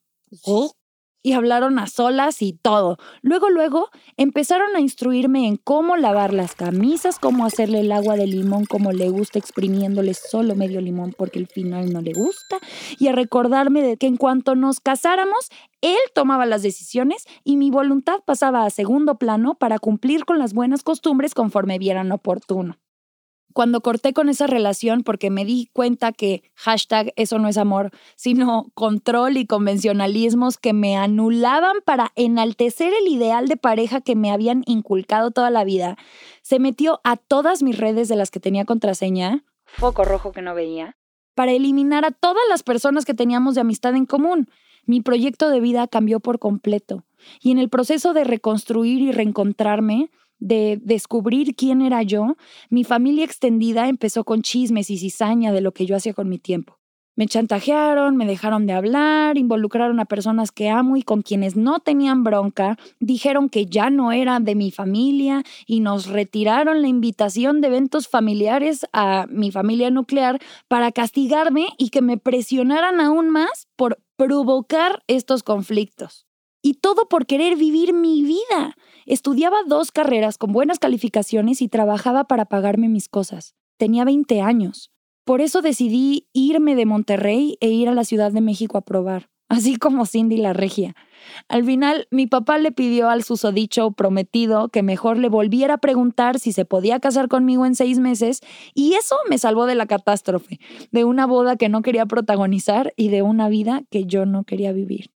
y 1.24 1.32
hablaron 1.32 1.80
a 1.80 1.88
solas 1.88 2.42
y 2.42 2.54
todo. 2.54 2.98
Luego, 3.22 3.50
luego, 3.50 3.90
empezaron 4.18 4.76
a 4.76 4.82
instruirme 4.82 5.48
en 5.48 5.56
cómo 5.56 5.96
lavar 5.96 6.34
las 6.34 6.54
camisas, 6.54 7.18
cómo 7.18 7.46
hacerle 7.46 7.80
el 7.80 7.92
agua 7.92 8.16
de 8.16 8.28
limón 8.28 8.66
como 8.66 8.92
le 8.92 9.10
gusta, 9.10 9.40
exprimiéndole 9.40 10.14
solo 10.14 10.56
medio 10.56 10.82
limón 10.82 11.16
porque 11.18 11.40
el 11.40 11.48
final 11.48 11.92
no 11.92 12.02
le 12.02 12.14
gusta, 12.14 12.60
y 13.00 13.08
a 13.08 13.14
recordarme 13.14 13.82
de 13.82 13.98
que 13.98 14.08
en 14.08 14.18
cuanto 14.18 14.56
nos 14.56 14.82
casáramos, 14.82 15.50
él 15.82 15.98
tomaba 16.14 16.46
las 16.46 16.62
decisiones 16.62 17.26
y 17.44 17.58
mi 17.58 17.72
voluntad 17.72 18.20
pasaba 18.26 18.66
a 18.66 18.70
segundo 18.70 19.18
plano 19.18 19.56
para 19.56 19.80
cumplir 19.80 20.26
con 20.26 20.40
las 20.40 20.54
buenas 20.54 20.84
costumbres 20.84 21.34
conforme 21.34 21.80
vieran 21.80 22.12
oportuno 22.12 22.78
cuando 23.54 23.82
corté 23.82 24.14
con 24.14 24.30
esa 24.30 24.48
relación 24.48 25.04
porque 25.04 25.30
me 25.30 25.46
di 25.46 25.70
cuenta 25.74 26.12
que 26.12 26.44
hashtag 26.56 27.14
eso 27.16 27.40
no 27.40 27.48
es 27.48 27.58
amor, 27.58 27.92
sino 28.16 28.72
control 28.74 29.38
y 29.38 29.46
convencionalismos 29.46 30.58
que 30.58 30.74
me 30.74 30.98
anulaban 30.98 31.78
para 31.86 32.12
enaltecer 32.16 32.94
el 32.94 33.08
ideal 33.08 33.48
de 33.48 33.58
pareja 33.58 34.02
que 34.02 34.16
me 34.16 34.32
habían 34.32 34.64
inculcado 34.66 35.32
toda 35.32 35.50
la 35.50 35.64
vida, 35.64 35.98
se 36.42 36.60
metió 36.60 37.00
a 37.04 37.16
todas 37.16 37.64
mis 37.64 37.78
redes 37.78 38.08
de 38.08 38.16
las 38.16 38.32
que 38.32 38.40
tenía 38.40 38.66
contraseña, 38.66 39.46
foco 39.66 40.04
rojo 40.04 40.32
que 40.32 40.42
no 40.42 40.54
veía, 40.54 40.98
para 41.36 41.52
eliminar 41.52 42.06
a 42.06 42.12
todas 42.12 42.44
las 42.50 42.64
personas 42.64 43.06
que 43.06 43.14
teníamos 43.14 43.56
de 43.56 43.62
amistad 43.62 43.96
en 43.96 44.06
común. 44.06 44.50
Mi 44.86 45.00
proyecto 45.00 45.50
de 45.50 45.62
vida 45.62 45.88
cambió 45.88 46.20
por 46.20 46.40
completo. 46.40 47.06
Y 47.42 47.52
en 47.52 47.58
el 47.58 47.70
proceso 47.70 48.14
de 48.14 48.26
reconstruir 48.26 49.02
y 49.02 49.12
reencontrarme, 49.14 50.12
de 50.44 50.78
descubrir 50.84 51.56
quién 51.56 51.82
era 51.82 52.04
yo, 52.04 52.36
mi 52.70 52.84
familia 52.84 53.24
extendida 53.24 53.88
empezó 53.88 54.26
con 54.26 54.42
chismes 54.42 54.90
y 54.90 54.98
cizaña 54.98 55.54
de 55.54 55.62
lo 55.62 55.72
que 55.72 55.86
yo 55.86 55.96
hacía 55.96 56.14
con 56.14 56.28
mi 56.28 56.38
tiempo. 56.38 56.80
Me 57.16 57.28
chantajearon, 57.28 58.18
me 58.18 58.26
dejaron 58.26 58.66
de 58.66 58.74
hablar, 58.74 59.38
involucraron 59.38 60.00
a 60.00 60.06
personas 60.06 60.52
que 60.52 60.70
amo 60.70 60.98
y 60.98 61.04
con 61.04 61.22
quienes 61.22 61.56
no 61.56 61.80
tenían 61.80 62.24
bronca, 62.24 62.78
dijeron 63.00 63.50
que 63.50 63.68
ya 63.68 63.90
no 63.90 64.12
era 64.12 64.40
de 64.40 64.56
mi 64.56 64.72
familia 64.72 65.44
y 65.66 65.80
nos 65.80 66.08
retiraron 66.08 66.82
la 66.82 66.88
invitación 66.88 67.62
de 67.62 67.68
eventos 67.68 68.08
familiares 68.08 68.88
a 68.94 69.28
mi 69.30 69.52
familia 69.52 69.92
nuclear 69.92 70.40
para 70.68 70.92
castigarme 70.92 71.68
y 71.78 71.90
que 71.90 72.02
me 72.02 72.18
presionaran 72.18 73.00
aún 73.00 73.30
más 73.30 73.68
por 73.76 74.00
provocar 74.18 75.04
estos 75.08 75.44
conflictos. 75.44 76.26
Y 76.66 76.76
todo 76.76 77.10
por 77.10 77.26
querer 77.26 77.58
vivir 77.58 77.92
mi 77.94 78.24
vida. 78.24 78.78
Estudiaba 79.06 79.58
dos 79.68 79.92
carreras 79.92 80.38
con 80.38 80.54
buenas 80.54 80.80
calificaciones 80.80 81.62
y 81.62 81.68
trabajaba 81.68 82.24
para 82.24 82.46
pagarme 82.46 82.88
mis 82.88 83.10
cosas. 83.10 83.54
Tenía 83.78 84.06
20 84.06 84.40
años. 84.40 84.90
Por 85.26 85.42
eso 85.42 85.62
decidí 85.62 86.30
irme 86.32 86.76
de 86.76 86.86
Monterrey 86.86 87.58
e 87.60 87.68
ir 87.68 87.90
a 87.90 87.94
la 87.94 88.06
Ciudad 88.06 88.32
de 88.32 88.40
México 88.40 88.78
a 88.78 88.82
probar, 88.82 89.30
así 89.50 89.76
como 89.76 90.06
Cindy 90.06 90.38
la 90.38 90.54
regia. 90.54 90.96
Al 91.50 91.66
final, 91.66 92.08
mi 92.12 92.28
papá 92.28 92.58
le 92.58 92.72
pidió 92.72 93.10
al 93.10 93.24
susodicho 93.24 93.92
prometido 93.92 94.70
que 94.70 94.84
mejor 94.84 95.18
le 95.18 95.28
volviera 95.28 95.76
a 95.76 95.80
preguntar 95.80 96.40
si 96.40 96.54
se 96.54 96.64
podía 96.64 97.02
casar 97.02 97.28
conmigo 97.28 97.66
en 97.66 97.76
seis 97.76 98.00
meses, 98.00 98.40
y 98.74 98.94
eso 98.94 99.16
me 99.30 99.38
salvó 99.38 99.66
de 99.66 99.76
la 99.76 99.86
catástrofe, 99.86 100.60
de 100.92 101.04
una 101.04 101.26
boda 101.26 101.58
que 101.58 101.68
no 101.68 101.82
quería 101.82 102.06
protagonizar 102.06 102.94
y 102.96 103.10
de 103.10 103.22
una 103.22 103.50
vida 103.50 103.84
que 103.90 104.06
yo 104.06 104.26
no 104.26 104.44
quería 104.44 104.72
vivir. 104.72 105.13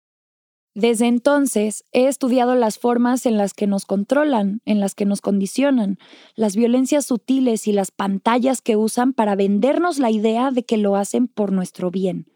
Desde 0.78 1.08
entonces 1.08 1.86
he 1.92 2.08
estudiado 2.08 2.54
las 2.54 2.78
formas 2.78 3.26
en 3.26 3.36
las 3.36 3.56
que 3.56 3.66
nos 3.66 3.88
controlan, 3.88 4.62
en 4.64 4.80
las 4.80 4.94
que 4.94 5.06
nos 5.06 5.22
condicionan, 5.22 5.98
las 6.36 6.56
violencias 6.56 7.08
sutiles 7.08 7.68
y 7.68 7.72
las 7.72 7.90
pantallas 7.90 8.62
que 8.62 8.76
usan 8.76 9.14
para 9.14 9.36
vendernos 9.36 9.98
la 9.98 10.12
idea 10.12 10.52
de 10.52 10.66
que 10.66 10.78
lo 10.78 10.96
hacen 10.96 11.28
por 11.28 11.52
nuestro 11.52 11.90
bien. 11.90 12.28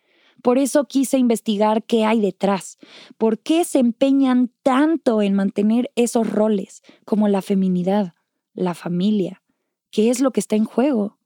Por 0.42 0.58
eso 0.58 0.86
quise 0.86 1.20
investigar 1.20 1.84
qué 1.84 2.04
hay 2.04 2.20
detrás, 2.20 2.80
por 3.20 3.38
qué 3.38 3.64
se 3.64 3.78
empeñan 3.78 4.52
tanto 4.64 5.22
en 5.22 5.36
mantener 5.36 5.92
esos 5.96 6.28
roles, 6.28 6.82
como 7.06 7.28
la 7.28 7.44
feminidad, 7.44 8.16
la 8.56 8.74
familia, 8.74 9.44
qué 9.92 10.10
es 10.10 10.20
lo 10.20 10.32
que 10.32 10.40
está 10.40 10.56
en 10.56 10.66
juego, 10.66 11.20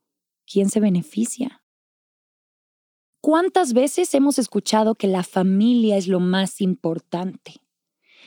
quién 0.46 0.70
se 0.70 0.82
beneficia. 0.82 1.64
¿Cuántas 3.26 3.74
veces 3.74 4.14
hemos 4.14 4.38
escuchado 4.38 4.94
que 4.94 5.08
la 5.08 5.24
familia 5.24 5.98
es 5.98 6.08
lo 6.08 6.20
más 6.20 6.62
importante? 6.62 7.56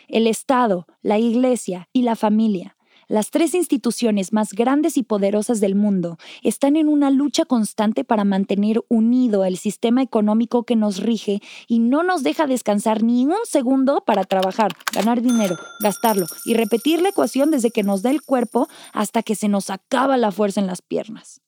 El 0.09 0.27
Estado, 0.27 0.89
la 1.03 1.21
Iglesia 1.21 1.89
y 1.93 2.03
la 2.03 2.17
familia, 2.17 2.77
las 3.07 3.31
tres 3.31 3.55
instituciones 3.55 4.33
más 4.33 4.55
grandes 4.55 4.97
y 4.97 5.05
poderosas 5.05 5.61
del 5.61 5.77
mundo, 5.77 6.19
están 6.43 6.75
en 6.75 6.89
una 6.89 7.11
lucha 7.11 7.45
constante 7.45 8.03
para 8.03 8.25
mantener 8.25 8.83
unido 8.89 9.45
el 9.45 9.57
sistema 9.57 10.03
económico 10.03 10.65
que 10.65 10.75
nos 10.75 10.99
rige 10.99 11.43
y 11.69 11.79
no 11.79 12.03
nos 12.03 12.25
deja 12.25 12.49
descansar 12.49 13.05
ni 13.05 13.25
un 13.25 13.37
segundo 13.45 14.03
para 14.05 14.25
trabajar, 14.25 14.73
ganar 14.93 15.23
dinero, 15.23 15.57
gastarlo 15.79 16.27
y 16.45 16.55
repetir 16.55 17.03
la 17.03 17.11
ecuación 17.11 17.53
desde 17.53 17.71
que 17.71 17.85
nos 17.85 18.03
da 18.03 18.11
el 18.11 18.23
cuerpo 18.23 18.67
hasta 18.93 19.23
que 19.23 19.37
se 19.37 19.47
nos 19.47 19.71
acaba 19.71 20.17
la 20.17 20.33
fuerza 20.33 20.59
en 20.59 20.67
las 20.67 20.83
piernas. 20.83 21.41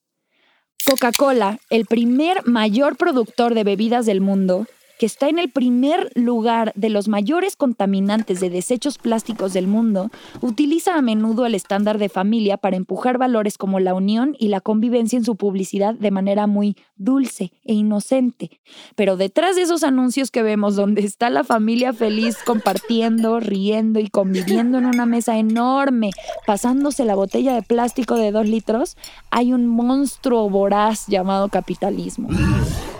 Coca-Cola, 0.90 1.61
el 1.70 1.87
primer 1.87 2.44
mayor 2.49 2.97
productor 2.97 3.54
de 3.54 3.62
bebidas 3.62 4.06
del 4.06 4.20
mundo, 4.20 4.66
que 5.00 5.07
está 5.07 5.30
en 5.30 5.38
el 5.38 5.49
primer 5.49 6.12
lugar 6.14 6.75
de 6.76 6.90
los 6.90 7.09
mayores 7.09 7.57
contaminantes 7.57 8.38
de 8.38 8.50
desechos 8.50 8.99
plásticos 8.99 9.54
del 9.54 9.66
mundo, 9.66 10.11
utiliza 10.42 10.95
a 10.95 11.00
menudo 11.00 11.47
el 11.47 11.54
estándar 11.54 11.97
de 11.97 12.11
familia 12.11 12.59
para 12.59 12.76
empujar 12.76 13.16
valores 13.16 13.57
como 13.57 13.80
la 13.80 13.95
unión 13.95 14.37
y 14.38 14.49
la 14.49 14.61
convivencia 14.61 15.16
en 15.16 15.25
su 15.25 15.37
publicidad 15.37 15.95
de 15.95 16.11
manera 16.11 16.47
muy 16.47 16.76
dulce 16.97 17.50
e 17.64 17.73
inocente. 17.73 18.61
Pero 18.95 19.16
detrás 19.16 19.57
de 19.57 19.62
esos 19.62 19.85
anuncios 19.85 20.30
que 20.30 20.42
vemos 20.42 20.76
donde 20.76 21.00
está 21.00 21.30
la 21.30 21.45
familia 21.45 21.95
feliz 21.95 22.37
compartiendo, 22.45 23.40
riendo 23.40 24.00
y 24.00 24.11
conviviendo 24.11 24.76
en 24.76 24.85
una 24.85 25.07
mesa 25.07 25.38
enorme, 25.38 26.11
pasándose 26.47 27.07
la 27.07 27.14
botella 27.14 27.54
de 27.54 27.62
plástico 27.62 28.16
de 28.16 28.33
dos 28.33 28.47
litros, 28.47 28.99
hay 29.30 29.54
un 29.54 29.66
monstruo 29.66 30.50
voraz 30.50 31.07
llamado 31.07 31.49
capitalismo. 31.49 32.28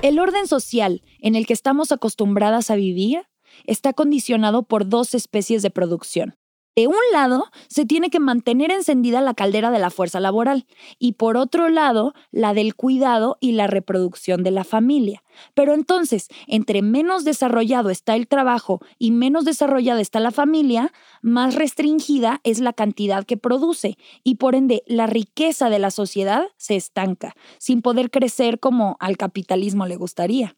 El 0.01 0.19
orden 0.19 0.47
social 0.47 1.03
en 1.21 1.35
el 1.35 1.47
que 1.47 1.53
estamos 1.53 1.90
acostumbradas 1.93 2.71
a 2.71 2.77
vivir 2.77 3.23
está 3.67 3.93
condicionado 3.93 4.63
por 4.63 4.89
dos 4.89 5.15
especies 5.15 5.63
de 5.63 5.71
producción, 5.71 6.37
De 6.77 6.87
un 6.87 6.95
lado, 7.13 7.47
se 7.69 7.85
tiene 7.85 8.11
que 8.11 8.21
mantener 8.21 8.71
encendida 8.71 9.21
la 9.21 9.35
caldera 9.35 9.73
de 9.73 9.81
la 9.81 9.91
fuerza 9.91 10.21
laboral 10.21 10.67
y 11.01 11.13
por 11.15 11.37
otro 11.37 11.69
lado, 11.69 12.15
la 12.31 12.55
del 12.55 12.77
cuidado 12.77 13.37
y 13.41 13.53
la 13.53 13.67
reproducción 13.67 14.45
de 14.45 14.53
la 14.53 14.63
familia. 14.63 15.25
Pero 15.55 15.75
entonces, 15.75 16.29
entre 16.47 16.81
menos 16.81 17.25
desarrollado 17.25 17.91
está 17.91 18.15
el 18.15 18.29
trabajo 18.29 18.81
y 18.99 19.11
menos 19.11 19.45
desarrollada 19.45 20.01
está 20.01 20.21
la 20.21 20.31
familia, 20.31 20.93
más 21.23 21.57
restringida 21.57 22.41
es 22.45 22.61
la 22.61 22.73
cantidad 22.73 23.25
que 23.27 23.37
produce 23.37 23.99
y 24.23 24.37
por 24.37 24.55
ende 24.55 24.85
la 24.87 25.09
riqueza 25.09 25.71
de 25.71 25.81
la 25.81 25.91
sociedad 25.91 26.45
se 26.57 26.77
estanca, 26.77 27.35
sin 27.59 27.83
poder 27.83 28.11
crecer 28.11 28.61
como 28.61 28.97
al 29.01 29.17
capitalismo 29.17 29.87
le 29.87 29.97
gustaría. 29.97 30.57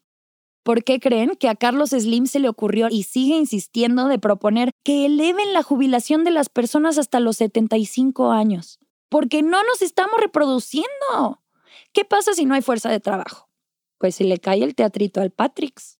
¿Por 0.63 0.85
qué 0.85 1.01
creen 1.01 1.35
que 1.37 1.49
a 1.49 1.55
Carlos 1.55 1.89
Slim 1.89 2.25
se 2.25 2.39
le 2.39 2.47
ocurrió 2.47 2.87
y 2.89 3.03
sigue 3.03 3.35
insistiendo 3.35 4.07
de 4.07 4.17
proponer 4.17 4.71
que 4.83 5.05
eleven 5.05 5.51
la 5.51 5.61
jubilación 5.61 6.23
de 6.23 6.31
las 6.31 6.47
personas 6.47 6.97
hasta 6.97 7.19
los 7.19 7.37
75 7.37 8.31
años? 8.31 8.79
Porque 9.09 9.43
no 9.43 9.61
nos 9.63 9.81
estamos 9.81 10.19
reproduciendo. 10.21 11.43
¿Qué 11.91 12.05
pasa 12.05 12.33
si 12.33 12.45
no 12.45 12.53
hay 12.53 12.61
fuerza 12.61 12.89
de 12.89 13.01
trabajo? 13.01 13.49
Pues 13.97 14.15
se 14.15 14.23
le 14.23 14.37
cae 14.39 14.63
el 14.63 14.73
teatrito 14.73 15.19
al 15.19 15.31
Patrix. 15.31 15.99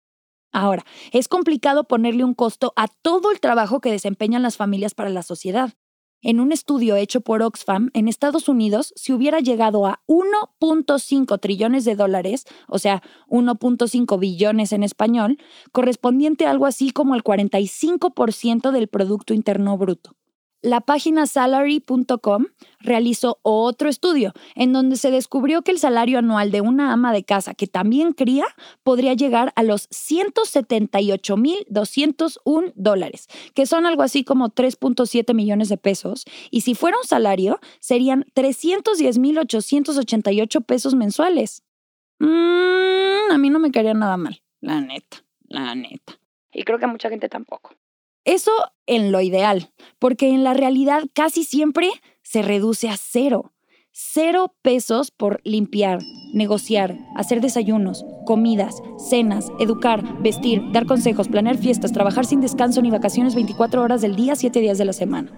Ahora, 0.53 0.85
es 1.11 1.27
complicado 1.27 1.83
ponerle 1.83 2.23
un 2.23 2.33
costo 2.33 2.71
a 2.77 2.87
todo 2.87 3.31
el 3.31 3.41
trabajo 3.41 3.81
que 3.81 3.91
desempeñan 3.91 4.43
las 4.43 4.55
familias 4.55 4.93
para 4.93 5.09
la 5.09 5.23
sociedad. 5.23 5.73
En 6.25 6.39
un 6.39 6.53
estudio 6.53 6.95
hecho 6.95 7.19
por 7.19 7.41
Oxfam, 7.43 7.89
en 7.93 8.07
Estados 8.07 8.47
Unidos, 8.47 8.93
si 8.95 9.11
hubiera 9.11 9.41
llegado 9.41 9.85
a 9.85 10.01
1.5 10.07 11.37
trillones 11.41 11.83
de 11.83 11.95
dólares, 11.95 12.45
o 12.69 12.79
sea, 12.79 13.03
1.5 13.27 14.17
billones 14.17 14.71
en 14.71 14.83
español, 14.83 15.37
correspondiente 15.73 16.45
a 16.45 16.51
algo 16.51 16.65
así 16.65 16.91
como 16.91 17.15
el 17.15 17.25
45% 17.25 18.71
del 18.71 18.87
Producto 18.87 19.33
Interno 19.33 19.77
Bruto 19.77 20.15
la 20.63 20.81
página 20.81 21.27
salary.com 21.27 22.47
realizó 22.79 23.37
otro 23.43 23.87
estudio 23.89 24.33
en 24.55 24.73
donde 24.73 24.95
se 24.95 25.11
descubrió 25.11 25.61
que 25.61 25.69
el 25.71 25.77
salario 25.77 26.17
anual 26.17 26.49
de 26.51 26.61
una 26.61 26.91
ama 26.93 27.13
de 27.13 27.23
casa 27.23 27.53
que 27.53 27.67
también 27.67 28.13
cría 28.13 28.47
podría 28.81 29.13
llegar 29.13 29.53
a 29.55 29.61
los 29.63 29.87
178.201 29.89 32.73
dólares, 32.75 33.27
que 33.53 33.67
son 33.67 33.85
algo 33.85 34.01
así 34.03 34.23
como 34.23 34.49
3.7 34.49 35.35
millones 35.35 35.67
de 35.69 35.77
pesos, 35.77 36.25
y 36.49 36.61
si 36.61 36.73
fuera 36.75 36.97
un 36.97 37.05
salario 37.05 37.59
serían 37.79 38.25
310.888 38.33 40.65
pesos 40.65 40.95
mensuales. 40.95 41.63
Mm, 42.19 43.31
a 43.31 43.37
mí 43.37 43.49
no 43.49 43.59
me 43.59 43.71
caería 43.71 43.93
nada 43.93 44.15
mal, 44.17 44.41
la 44.61 44.79
neta, 44.79 45.25
la 45.49 45.75
neta. 45.75 46.17
Y 46.53 46.63
creo 46.63 46.79
que 46.79 46.85
a 46.85 46.87
mucha 46.87 47.09
gente 47.09 47.27
tampoco. 47.27 47.75
Eso 48.25 48.51
en 48.85 49.11
lo 49.11 49.19
ideal, 49.19 49.71
porque 49.99 50.29
en 50.29 50.43
la 50.43 50.53
realidad 50.53 51.03
casi 51.13 51.43
siempre 51.43 51.89
se 52.21 52.41
reduce 52.41 52.87
a 52.89 52.95
cero. 52.97 53.51
Cero 53.91 54.55
pesos 54.61 55.11
por 55.11 55.41
limpiar, 55.43 55.99
negociar, 56.33 56.97
hacer 57.15 57.41
desayunos, 57.41 58.05
comidas, 58.25 58.81
cenas, 58.97 59.51
educar, 59.59 60.21
vestir, 60.21 60.63
dar 60.71 60.85
consejos, 60.85 61.27
planear 61.27 61.57
fiestas, 61.57 61.91
trabajar 61.91 62.25
sin 62.25 62.41
descanso 62.41 62.81
ni 62.81 62.89
vacaciones 62.89 63.35
24 63.35 63.81
horas 63.81 64.01
del 64.01 64.15
día, 64.15 64.35
7 64.35 64.61
días 64.61 64.77
de 64.77 64.85
la 64.85 64.93
semana. 64.93 65.31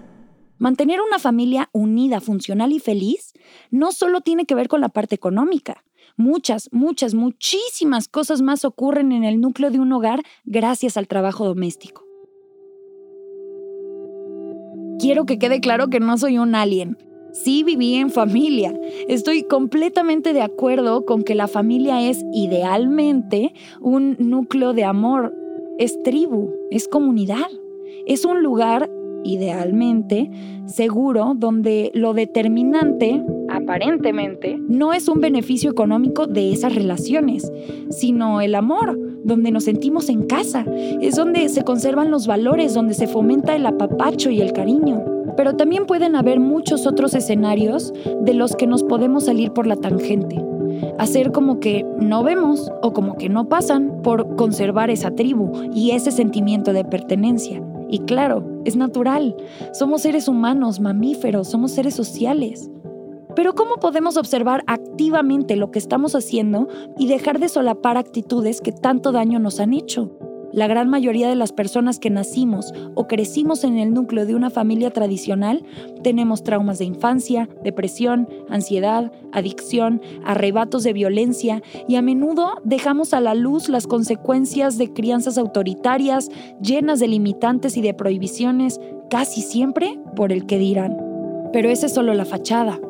Mantener 0.56 1.00
una 1.02 1.18
familia 1.18 1.68
unida, 1.72 2.20
funcional 2.20 2.72
y 2.72 2.78
feliz 2.78 3.34
no 3.70 3.92
solo 3.92 4.22
tiene 4.22 4.46
que 4.46 4.54
ver 4.54 4.68
con 4.68 4.80
la 4.80 4.88
parte 4.88 5.16
económica. 5.16 5.84
Muchas, 6.16 6.70
muchas, 6.72 7.12
muchísimas 7.12 8.08
cosas 8.08 8.40
más 8.40 8.64
ocurren 8.64 9.12
en 9.12 9.24
el 9.24 9.38
núcleo 9.40 9.70
de 9.70 9.80
un 9.80 9.92
hogar 9.92 10.22
gracias 10.44 10.96
al 10.96 11.08
trabajo 11.08 11.44
doméstico. 11.44 12.05
Quiero 15.06 15.24
que 15.24 15.38
quede 15.38 15.60
claro 15.60 15.86
que 15.86 16.00
no 16.00 16.18
soy 16.18 16.36
un 16.38 16.56
alien. 16.56 16.98
Sí 17.32 17.62
viví 17.62 17.94
en 17.94 18.10
familia. 18.10 18.74
Estoy 19.06 19.44
completamente 19.44 20.32
de 20.32 20.42
acuerdo 20.42 21.06
con 21.06 21.22
que 21.22 21.36
la 21.36 21.46
familia 21.46 22.10
es 22.10 22.24
idealmente 22.32 23.54
un 23.80 24.16
núcleo 24.18 24.72
de 24.72 24.82
amor. 24.82 25.32
Es 25.78 26.02
tribu, 26.02 26.50
es 26.72 26.88
comunidad. 26.88 27.46
Es 28.04 28.24
un 28.24 28.42
lugar, 28.42 28.90
idealmente, 29.22 30.28
seguro, 30.66 31.34
donde 31.36 31.92
lo 31.94 32.12
determinante, 32.12 33.22
aparentemente, 33.56 34.58
no 34.68 34.92
es 34.92 35.08
un 35.08 35.20
beneficio 35.20 35.70
económico 35.70 36.26
de 36.26 36.52
esas 36.52 36.74
relaciones, 36.74 37.50
sino 37.90 38.40
el 38.40 38.54
amor, 38.54 38.98
donde 39.24 39.50
nos 39.50 39.64
sentimos 39.64 40.08
en 40.08 40.24
casa. 40.24 40.64
Es 41.00 41.16
donde 41.16 41.48
se 41.48 41.62
conservan 41.62 42.10
los 42.10 42.26
valores, 42.26 42.74
donde 42.74 42.94
se 42.94 43.06
fomenta 43.06 43.56
el 43.56 43.66
apapacho 43.66 44.30
y 44.30 44.40
el 44.40 44.52
cariño. 44.52 45.04
Pero 45.36 45.56
también 45.56 45.86
pueden 45.86 46.16
haber 46.16 46.40
muchos 46.40 46.86
otros 46.86 47.14
escenarios 47.14 47.92
de 48.22 48.34
los 48.34 48.56
que 48.56 48.66
nos 48.66 48.84
podemos 48.84 49.24
salir 49.24 49.52
por 49.52 49.66
la 49.66 49.76
tangente. 49.76 50.42
Hacer 50.98 51.32
como 51.32 51.60
que 51.60 51.84
no 52.00 52.22
vemos 52.22 52.70
o 52.82 52.92
como 52.92 53.16
que 53.16 53.28
no 53.28 53.48
pasan 53.48 54.02
por 54.02 54.36
conservar 54.36 54.90
esa 54.90 55.10
tribu 55.10 55.52
y 55.74 55.90
ese 55.90 56.10
sentimiento 56.10 56.72
de 56.72 56.84
pertenencia. 56.84 57.62
Y 57.88 58.00
claro, 58.00 58.44
es 58.64 58.76
natural. 58.76 59.36
Somos 59.72 60.02
seres 60.02 60.28
humanos, 60.28 60.80
mamíferos, 60.80 61.48
somos 61.48 61.72
seres 61.72 61.94
sociales. 61.94 62.70
Pero 63.36 63.54
¿cómo 63.54 63.76
podemos 63.76 64.16
observar 64.16 64.64
activamente 64.66 65.56
lo 65.56 65.70
que 65.70 65.78
estamos 65.78 66.14
haciendo 66.14 66.68
y 66.98 67.06
dejar 67.06 67.38
de 67.38 67.50
solapar 67.50 67.98
actitudes 67.98 68.62
que 68.62 68.72
tanto 68.72 69.12
daño 69.12 69.38
nos 69.38 69.60
han 69.60 69.74
hecho? 69.74 70.10
La 70.52 70.68
gran 70.68 70.88
mayoría 70.88 71.28
de 71.28 71.36
las 71.36 71.52
personas 71.52 71.98
que 71.98 72.08
nacimos 72.08 72.72
o 72.94 73.06
crecimos 73.06 73.62
en 73.62 73.76
el 73.76 73.92
núcleo 73.92 74.24
de 74.24 74.34
una 74.34 74.48
familia 74.48 74.90
tradicional 74.90 75.62
tenemos 76.02 76.44
traumas 76.44 76.78
de 76.78 76.86
infancia, 76.86 77.46
depresión, 77.62 78.26
ansiedad, 78.48 79.12
adicción, 79.32 80.00
arrebatos 80.24 80.82
de 80.82 80.94
violencia 80.94 81.62
y 81.86 81.96
a 81.96 82.02
menudo 82.02 82.62
dejamos 82.64 83.12
a 83.12 83.20
la 83.20 83.34
luz 83.34 83.68
las 83.68 83.86
consecuencias 83.86 84.78
de 84.78 84.94
crianzas 84.94 85.36
autoritarias 85.36 86.30
llenas 86.62 87.00
de 87.00 87.08
limitantes 87.08 87.76
y 87.76 87.82
de 87.82 87.92
prohibiciones, 87.92 88.80
casi 89.10 89.42
siempre 89.42 90.00
por 90.14 90.32
el 90.32 90.46
que 90.46 90.58
dirán. 90.58 90.96
Pero 91.52 91.68
esa 91.68 91.84
es 91.84 91.92
solo 91.92 92.14
la 92.14 92.24
fachada 92.24 92.80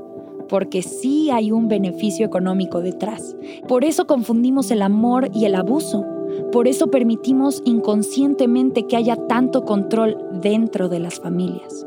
porque 0.49 0.83
sí 0.83 1.31
hay 1.31 1.53
un 1.53 1.69
beneficio 1.69 2.27
económico 2.27 2.81
detrás. 2.81 3.37
Por 3.69 3.85
eso 3.85 4.07
confundimos 4.07 4.71
el 4.71 4.83
amor 4.83 5.31
y 5.33 5.45
el 5.45 5.55
abuso. 5.55 6.05
Por 6.53 6.69
eso 6.69 6.89
permitimos 6.89 7.63
inconscientemente 7.65 8.87
que 8.87 8.97
haya 8.97 9.17
tanto 9.27 9.65
control 9.65 10.17
dentro 10.43 10.89
de 10.89 11.01
las 11.01 11.21
familias. 11.21 11.87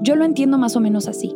Yo 0.00 0.16
lo 0.16 0.24
entiendo 0.24 0.58
más 0.58 0.76
o 0.76 0.80
menos 0.80 1.06
así. 1.08 1.34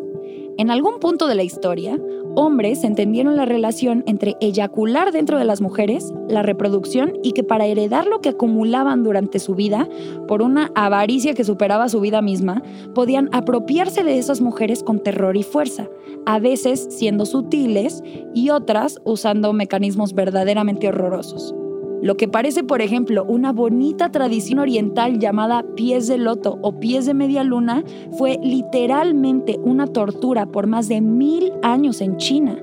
En 0.59 0.71
algún 0.71 0.99
punto 0.99 1.27
de 1.27 1.35
la 1.35 1.43
historia, 1.43 2.01
hombres 2.37 2.85
entendieron 2.85 3.37
la 3.37 3.45
relación 3.45 4.05
entre 4.07 4.37
eyacular 4.41 5.11
dentro 5.11 5.39
de 5.39 5.45
las 5.45 5.61
mujeres, 5.61 6.13
la 6.29 6.43
reproducción 6.43 7.15
y 7.23 7.33
que 7.33 7.43
para 7.43 7.67
heredar 7.67 8.07
lo 8.07 8.21
que 8.21 8.29
acumulaban 8.29 9.03
durante 9.03 9.41
su 9.41 9.55
vida, 9.55 9.89
por 10.29 10.43
una 10.43 10.71
avaricia 10.75 11.35
que 11.35 11.45
superaba 11.45 11.89
su 11.89 12.01
vida 12.01 12.23
misma, 12.23 12.63
podían 12.95 13.29
apropiarse 13.33 14.05
de 14.05 14.19
esas 14.19 14.41
mujeres 14.41 14.85
con 14.85 15.03
terror 15.03 15.37
y 15.37 15.43
fuerza, 15.43 15.89
a 16.27 16.39
veces 16.39 16.87
siendo 16.91 17.27
sutiles 17.27 18.03
y 18.35 18.51
otras 18.51 19.01
usando 19.05 19.53
mecanismos 19.53 20.15
verdaderamente 20.15 20.89
horrorosos. 20.89 21.55
Lo 22.03 22.17
que 22.17 22.29
parece, 22.29 22.63
por 22.63 22.83
ejemplo, 22.83 23.25
una 23.25 23.53
bonita 23.53 24.11
tradición 24.11 24.59
oriental 24.59 25.19
llamada 25.19 25.65
pies 25.77 26.07
de 26.07 26.19
loto 26.19 26.59
o 26.61 26.79
pies 26.79 27.07
de 27.07 27.15
media 27.15 27.43
luna 27.43 27.85
fue 28.19 28.39
literalmente 28.43 29.59
una 29.63 29.87
tortura 29.87 30.47
por 30.47 30.67
más 30.67 30.89
de 30.89 31.01
mil 31.01 31.53
años 31.63 32.03
en 32.03 32.19
China. 32.19 32.63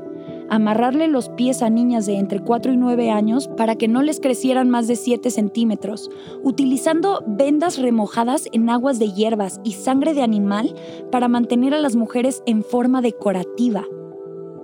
Amarrarle 0.50 1.08
los 1.08 1.30
pies 1.30 1.64
a 1.64 1.72
niñas 1.72 2.06
de 2.06 2.18
entre 2.18 2.40
4 2.40 2.74
y 2.74 2.78
9 2.78 3.10
años 3.10 3.48
para 3.48 3.76
que 3.76 3.88
no 3.88 4.04
les 4.04 4.20
crecieran 4.20 4.70
más 4.70 4.88
de 4.88 4.96
7 4.96 5.32
centímetros, 5.32 6.12
utilizando 6.44 7.24
vendas 7.26 7.80
remojadas 7.80 8.48
en 8.52 8.70
aguas 8.70 9.00
de 9.00 9.14
hierbas 9.14 9.60
y 9.64 9.72
sangre 9.72 10.14
de 10.14 10.22
animal 10.22 10.76
para 11.12 11.28
mantener 11.28 11.74
a 11.74 11.82
las 11.82 11.96
mujeres 11.96 12.44
en 12.46 12.62
forma 12.62 13.02
decorativa. 13.02 13.84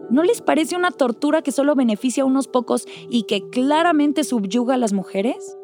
¿No 0.10 0.24
les 0.24 0.42
parece 0.42 0.76
una 0.76 0.92
tortura 0.92 1.42
que 1.44 1.52
solo 1.52 1.76
beneficia 1.76 2.24
a 2.24 2.26
unos 2.26 2.48
pocos 2.48 2.88
y 3.10 3.24
que 3.24 3.48
claramente 3.50 4.24
subyuga 4.24 4.74
a 4.74 4.78
las 4.78 4.92
mujeres? 4.94 5.59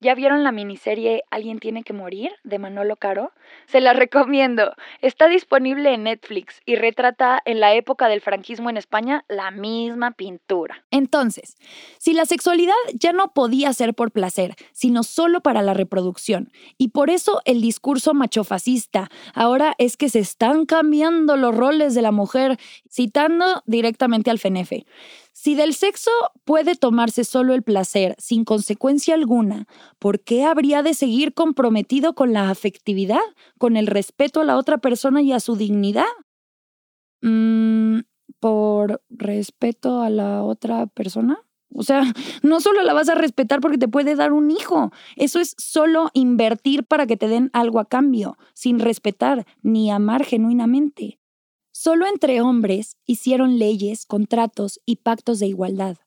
¿Ya 0.00 0.14
vieron 0.14 0.44
la 0.44 0.52
miniserie 0.52 1.22
Alguien 1.30 1.58
tiene 1.58 1.82
que 1.82 1.94
morir 1.94 2.30
de 2.44 2.58
Manolo 2.58 2.96
Caro? 2.96 3.32
Se 3.66 3.80
la 3.80 3.92
recomiendo. 3.94 4.74
Está 5.00 5.26
disponible 5.26 5.94
en 5.94 6.04
Netflix 6.04 6.60
y 6.66 6.76
retrata 6.76 7.40
en 7.46 7.60
la 7.60 7.74
época 7.74 8.08
del 8.08 8.20
franquismo 8.20 8.68
en 8.68 8.76
España 8.76 9.24
la 9.28 9.50
misma 9.50 10.10
pintura. 10.10 10.84
Entonces, 10.90 11.56
si 11.98 12.12
la 12.12 12.26
sexualidad 12.26 12.74
ya 12.94 13.12
no 13.12 13.32
podía 13.32 13.72
ser 13.72 13.94
por 13.94 14.10
placer, 14.10 14.54
sino 14.72 15.02
solo 15.02 15.40
para 15.40 15.62
la 15.62 15.72
reproducción, 15.72 16.52
y 16.76 16.88
por 16.88 17.08
eso 17.08 17.40
el 17.46 17.62
discurso 17.62 18.12
machofascista 18.12 19.08
ahora 19.34 19.74
es 19.78 19.96
que 19.96 20.10
se 20.10 20.18
están 20.18 20.66
cambiando 20.66 21.36
los 21.36 21.54
roles 21.54 21.94
de 21.94 22.02
la 22.02 22.12
mujer, 22.12 22.58
citando 22.88 23.62
directamente 23.66 24.30
al 24.30 24.38
FENEFE. 24.38 24.84
Si 25.46 25.54
del 25.54 25.74
sexo 25.74 26.10
puede 26.42 26.74
tomarse 26.74 27.22
solo 27.22 27.54
el 27.54 27.62
placer 27.62 28.16
sin 28.18 28.44
consecuencia 28.44 29.14
alguna, 29.14 29.68
¿por 30.00 30.18
qué 30.18 30.44
habría 30.44 30.82
de 30.82 30.92
seguir 30.92 31.34
comprometido 31.34 32.16
con 32.16 32.32
la 32.32 32.50
afectividad, 32.50 33.20
con 33.56 33.76
el 33.76 33.86
respeto 33.86 34.40
a 34.40 34.44
la 34.44 34.56
otra 34.56 34.78
persona 34.78 35.22
y 35.22 35.30
a 35.30 35.38
su 35.38 35.54
dignidad? 35.54 36.02
Mm, 37.22 38.00
¿Por 38.40 39.00
respeto 39.08 40.00
a 40.00 40.10
la 40.10 40.42
otra 40.42 40.88
persona? 40.88 41.38
O 41.72 41.84
sea, 41.84 42.02
no 42.42 42.60
solo 42.60 42.82
la 42.82 42.92
vas 42.92 43.08
a 43.08 43.14
respetar 43.14 43.60
porque 43.60 43.78
te 43.78 43.86
puede 43.86 44.16
dar 44.16 44.32
un 44.32 44.50
hijo, 44.50 44.90
eso 45.14 45.38
es 45.38 45.54
solo 45.58 46.10
invertir 46.12 46.82
para 46.82 47.06
que 47.06 47.16
te 47.16 47.28
den 47.28 47.50
algo 47.52 47.78
a 47.78 47.88
cambio, 47.88 48.36
sin 48.52 48.80
respetar 48.80 49.46
ni 49.62 49.92
amar 49.92 50.24
genuinamente. 50.24 51.20
Solo 51.86 52.08
entre 52.08 52.40
hombres 52.40 52.96
hicieron 53.06 53.60
leyes, 53.60 54.06
contratos 54.06 54.80
y 54.86 54.96
pactos 54.96 55.38
de 55.38 55.46
igualdad, 55.46 55.98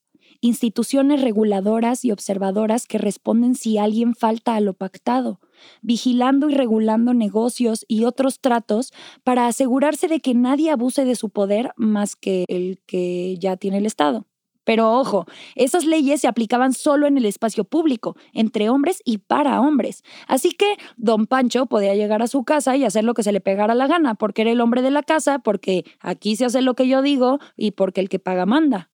instituciones 0.42 1.22
reguladoras 1.22 2.04
y 2.04 2.12
observadoras 2.12 2.86
que 2.86 2.98
responden 2.98 3.56
si 3.56 3.78
alguien 3.78 4.13
falta 4.13 4.56
a 4.56 4.60
lo 4.60 4.74
pactado, 4.74 5.39
vigilando 5.82 6.50
y 6.50 6.54
regulando 6.54 7.13
negocios 7.13 7.86
y 7.88 8.04
otros 8.04 8.42
tratos 8.42 8.92
para 9.24 9.48
asegurarse 9.48 10.10
de 10.10 10.20
que 10.20 10.34
nadie 10.34 10.70
abuse 10.70 11.06
de 11.06 11.15
su 11.15 11.30
poder 11.30 11.72
más 11.78 12.18
que 12.18 12.44
el 12.50 12.82
que 12.86 13.38
ya 13.39 13.56
tiene 13.56 13.78
el 13.78 13.86
Estado. 13.86 14.29
Pero 14.69 14.93
ojo, 14.93 15.25
esas 15.55 15.84
leyes 15.84 16.21
se 16.21 16.27
aplicaban 16.27 16.73
solo 16.73 17.08
en 17.08 17.17
el 17.17 17.25
espacio 17.25 17.63
público, 17.63 18.15
entre 18.34 18.69
hombres 18.69 19.01
y 19.03 19.17
para 19.17 19.62
hombres. 19.62 20.03
Así 20.27 20.51
que 20.51 20.77
don 20.95 21.25
Pancho 21.25 21.65
podía 21.65 21.95
llegar 21.95 22.21
a 22.21 22.27
su 22.27 22.43
casa 22.43 22.77
y 22.77 22.86
hacer 22.86 23.03
lo 23.03 23.15
que 23.15 23.23
se 23.23 23.32
le 23.32 23.41
pegara 23.41 23.73
la 23.73 23.88
gana, 23.88 24.13
porque 24.13 24.43
era 24.43 24.51
el 24.51 24.62
hombre 24.62 24.84
de 24.84 24.91
la 24.91 25.01
casa, 25.01 25.39
porque 25.39 25.86
aquí 25.99 26.36
se 26.36 26.45
hace 26.45 26.62
lo 26.62 26.75
que 26.75 26.88
yo 26.88 27.01
digo 27.01 27.39
y 27.58 27.71
porque 27.71 27.99
el 27.99 28.10
que 28.10 28.19
paga 28.19 28.45
manda. 28.45 28.91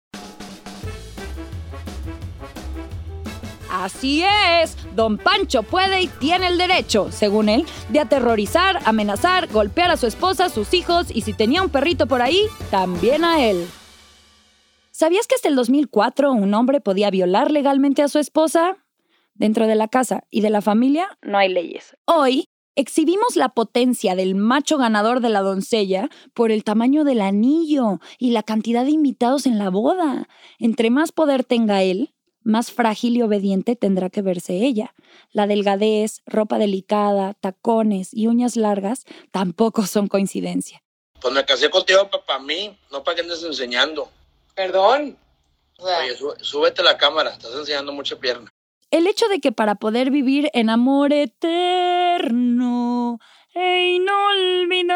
Así 3.70 4.24
es, 4.24 4.78
don 4.96 5.18
Pancho 5.18 5.64
puede 5.64 6.04
y 6.04 6.08
tiene 6.08 6.48
el 6.48 6.58
derecho, 6.58 7.12
según 7.12 7.50
él, 7.50 7.66
de 7.90 8.00
aterrorizar, 8.00 8.80
amenazar, 8.86 9.52
golpear 9.52 9.92
a 9.92 9.98
su 9.98 10.08
esposa, 10.08 10.48
sus 10.48 10.74
hijos 10.74 11.08
y 11.14 11.20
si 11.24 11.34
tenía 11.34 11.62
un 11.62 11.70
perrito 11.70 12.08
por 12.08 12.22
ahí, 12.22 12.46
también 12.72 13.26
a 13.26 13.44
él. 13.44 13.68
¿Sabías 14.98 15.28
que 15.28 15.36
hasta 15.36 15.50
el 15.50 15.58
2004 15.58 16.32
un 16.32 16.54
hombre 16.54 16.80
podía 16.80 17.10
violar 17.10 17.52
legalmente 17.52 18.02
a 18.02 18.08
su 18.08 18.18
esposa? 18.18 18.78
Dentro 19.34 19.68
de 19.68 19.76
la 19.76 19.90
casa 19.90 20.24
y 20.30 20.40
de 20.40 20.50
la 20.50 20.62
familia 20.62 21.18
no 21.22 21.38
hay 21.38 21.50
leyes. 21.50 21.98
Hoy 22.06 22.48
exhibimos 22.76 23.36
la 23.36 23.50
potencia 23.50 24.16
del 24.16 24.36
macho 24.36 24.78
ganador 24.78 25.20
de 25.20 25.28
la 25.28 25.42
doncella 25.42 26.08
por 26.34 26.50
el 26.50 26.64
tamaño 26.64 27.04
del 27.04 27.20
anillo 27.20 28.00
y 28.18 28.32
la 28.32 28.42
cantidad 28.42 28.86
de 28.86 28.92
invitados 28.92 29.48
en 29.48 29.60
la 29.60 29.70
boda. 29.70 30.30
Entre 30.60 30.90
más 30.90 31.12
poder 31.12 31.44
tenga 31.44 31.84
él, 31.84 32.14
más 32.42 32.72
frágil 32.72 33.18
y 33.18 33.22
obediente 33.22 33.76
tendrá 33.76 34.10
que 34.10 34.22
verse 34.22 34.66
ella. 34.66 34.96
La 35.34 35.46
delgadez, 35.46 36.22
ropa 36.26 36.58
delicada, 36.58 37.34
tacones 37.34 38.14
y 38.14 38.28
uñas 38.28 38.56
largas 38.56 39.04
tampoco 39.32 39.86
son 39.88 40.08
coincidencia. 40.08 40.82
Pues 41.20 41.34
me 41.34 41.44
casé 41.44 41.70
contigo 41.70 42.10
para 42.26 42.40
mí, 42.40 42.78
no 42.94 43.04
para 43.04 43.16
que 43.16 43.24
andes 43.24 43.44
enseñando. 43.44 44.10
Perdón. 44.56 45.18
Oye, 45.78 46.16
súbete 46.40 46.82
la 46.82 46.98
cámara, 46.98 47.32
estás 47.32 47.54
enseñando 47.54 47.92
mucha 47.92 48.16
pierna. 48.16 48.50
El 48.92 49.08
hecho 49.08 49.28
de 49.28 49.42
que 49.42 49.52
para 49.52 49.76
poder 49.76 50.10
vivir 50.10 50.50
en 50.54 50.70
amor 50.70 51.12
eterno 51.12 53.20
e 53.54 53.96
inolvidable 53.96 54.96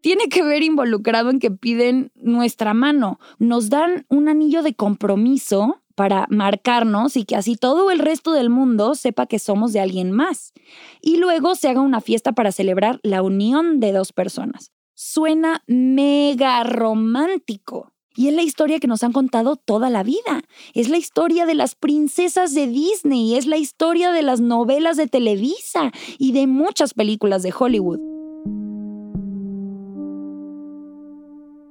tiene 0.00 0.28
que 0.28 0.42
ver 0.42 0.64
involucrado 0.64 1.30
en 1.30 1.38
que 1.38 1.52
piden 1.52 2.10
nuestra 2.16 2.74
mano, 2.74 3.20
nos 3.38 3.70
dan 3.70 4.06
un 4.08 4.28
anillo 4.28 4.62
de 4.62 4.74
compromiso 4.74 5.82
para 5.94 6.26
marcarnos 6.30 7.16
y 7.16 7.24
que 7.24 7.36
así 7.36 7.56
todo 7.56 7.92
el 7.92 8.00
resto 8.00 8.32
del 8.32 8.50
mundo 8.50 8.96
sepa 8.96 9.26
que 9.26 9.38
somos 9.38 9.72
de 9.72 9.80
alguien 9.80 10.10
más. 10.10 10.52
Y 11.00 11.18
luego 11.18 11.54
se 11.54 11.68
haga 11.68 11.80
una 11.80 12.00
fiesta 12.00 12.32
para 12.32 12.50
celebrar 12.50 12.98
la 13.02 13.22
unión 13.22 13.78
de 13.78 13.92
dos 13.92 14.12
personas 14.12 14.72
suena 15.00 15.62
mega 15.68 16.64
romántico. 16.64 17.92
Y 18.16 18.26
es 18.26 18.34
la 18.34 18.42
historia 18.42 18.80
que 18.80 18.88
nos 18.88 19.04
han 19.04 19.12
contado 19.12 19.54
toda 19.54 19.90
la 19.90 20.02
vida. 20.02 20.42
Es 20.74 20.88
la 20.88 20.96
historia 20.96 21.46
de 21.46 21.54
las 21.54 21.76
princesas 21.76 22.52
de 22.52 22.66
Disney, 22.66 23.36
es 23.36 23.46
la 23.46 23.58
historia 23.58 24.10
de 24.10 24.22
las 24.22 24.40
novelas 24.40 24.96
de 24.96 25.06
Televisa 25.06 25.92
y 26.18 26.32
de 26.32 26.48
muchas 26.48 26.94
películas 26.94 27.44
de 27.44 27.54
Hollywood. 27.56 28.00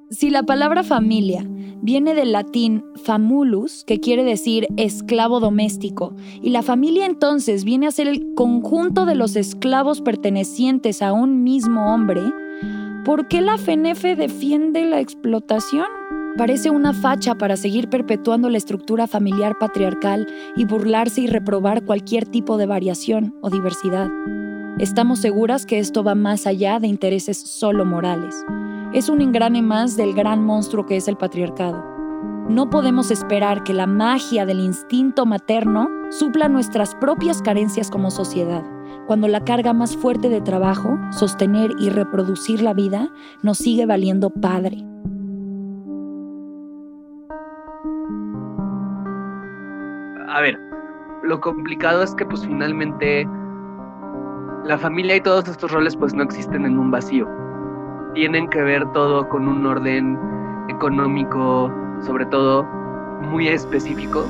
Si 0.08 0.30
la 0.30 0.44
palabra 0.44 0.82
familia 0.82 1.46
viene 1.82 2.14
del 2.14 2.32
latín 2.32 2.82
famulus, 3.04 3.84
que 3.84 4.00
quiere 4.00 4.24
decir 4.24 4.68
esclavo 4.78 5.38
doméstico, 5.38 6.16
y 6.40 6.48
la 6.48 6.62
familia 6.62 7.04
entonces 7.04 7.64
viene 7.64 7.88
a 7.88 7.92
ser 7.92 8.08
el 8.08 8.32
conjunto 8.34 9.04
de 9.04 9.16
los 9.16 9.36
esclavos 9.36 10.00
pertenecientes 10.00 11.02
a 11.02 11.12
un 11.12 11.42
mismo 11.42 11.92
hombre, 11.92 12.22
¿Por 13.08 13.26
qué 13.26 13.40
la 13.40 13.56
FENEFE 13.56 14.16
defiende 14.16 14.84
la 14.84 15.00
explotación? 15.00 15.86
Parece 16.36 16.68
una 16.68 16.92
facha 16.92 17.36
para 17.36 17.56
seguir 17.56 17.88
perpetuando 17.88 18.50
la 18.50 18.58
estructura 18.58 19.06
familiar 19.06 19.56
patriarcal 19.58 20.26
y 20.56 20.66
burlarse 20.66 21.22
y 21.22 21.26
reprobar 21.26 21.86
cualquier 21.86 22.26
tipo 22.26 22.58
de 22.58 22.66
variación 22.66 23.34
o 23.40 23.48
diversidad. 23.48 24.10
Estamos 24.78 25.20
seguras 25.20 25.64
que 25.64 25.78
esto 25.78 26.04
va 26.04 26.14
más 26.14 26.46
allá 26.46 26.80
de 26.80 26.88
intereses 26.88 27.40
solo 27.40 27.86
morales. 27.86 28.44
Es 28.92 29.08
un 29.08 29.22
engrane 29.22 29.62
más 29.62 29.96
del 29.96 30.12
gran 30.12 30.44
monstruo 30.44 30.84
que 30.84 30.98
es 30.98 31.08
el 31.08 31.16
patriarcado. 31.16 31.97
No 32.48 32.70
podemos 32.70 33.10
esperar 33.10 33.62
que 33.62 33.74
la 33.74 33.86
magia 33.86 34.46
del 34.46 34.60
instinto 34.60 35.26
materno 35.26 35.88
supla 36.10 36.48
nuestras 36.48 36.94
propias 36.94 37.42
carencias 37.42 37.90
como 37.90 38.10
sociedad 38.10 38.64
cuando 39.08 39.26
la 39.26 39.40
carga 39.40 39.72
más 39.72 39.96
fuerte 39.96 40.28
de 40.28 40.42
trabajo, 40.42 40.98
sostener 41.12 41.70
y 41.78 41.88
reproducir 41.88 42.60
la 42.60 42.74
vida, 42.74 43.08
nos 43.42 43.56
sigue 43.56 43.86
valiendo 43.86 44.28
padre. 44.28 44.84
A 50.28 50.42
ver, 50.42 50.60
lo 51.22 51.40
complicado 51.40 52.02
es 52.02 52.14
que 52.16 52.26
pues 52.26 52.44
finalmente 52.44 53.26
la 54.64 54.76
familia 54.76 55.16
y 55.16 55.22
todos 55.22 55.48
estos 55.48 55.72
roles 55.72 55.96
pues 55.96 56.12
no 56.12 56.22
existen 56.22 56.66
en 56.66 56.78
un 56.78 56.90
vacío. 56.90 57.26
Tienen 58.12 58.46
que 58.50 58.60
ver 58.60 58.84
todo 58.92 59.26
con 59.30 59.48
un 59.48 59.64
orden 59.64 60.18
económico, 60.68 61.72
sobre 62.02 62.26
todo 62.26 62.64
muy 63.22 63.48
específico, 63.48 64.26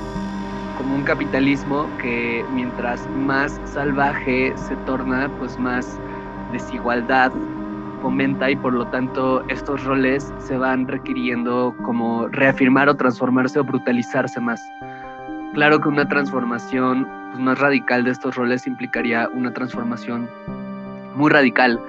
como 0.76 0.94
un 0.94 1.04
capitalismo 1.04 1.88
que 2.00 2.44
mientras 2.52 3.08
más 3.10 3.60
salvaje 3.64 4.52
se 4.56 4.76
torna, 4.86 5.28
pues 5.38 5.58
más 5.58 5.98
desigualdad 6.52 7.32
fomenta 8.00 8.50
y 8.50 8.56
por 8.56 8.72
lo 8.72 8.86
tanto 8.86 9.42
estos 9.48 9.84
roles 9.84 10.32
se 10.38 10.56
van 10.56 10.86
requiriendo 10.86 11.74
como 11.82 12.28
reafirmar 12.28 12.88
o 12.88 12.94
transformarse 12.94 13.58
o 13.58 13.64
brutalizarse 13.64 14.40
más. 14.40 14.62
Claro 15.54 15.80
que 15.80 15.88
una 15.88 16.06
transformación 16.06 17.08
pues, 17.30 17.42
más 17.42 17.58
radical 17.58 18.04
de 18.04 18.12
estos 18.12 18.36
roles 18.36 18.66
implicaría 18.66 19.28
una 19.34 19.52
transformación 19.52 20.28
muy 21.16 21.30
radical 21.30 21.80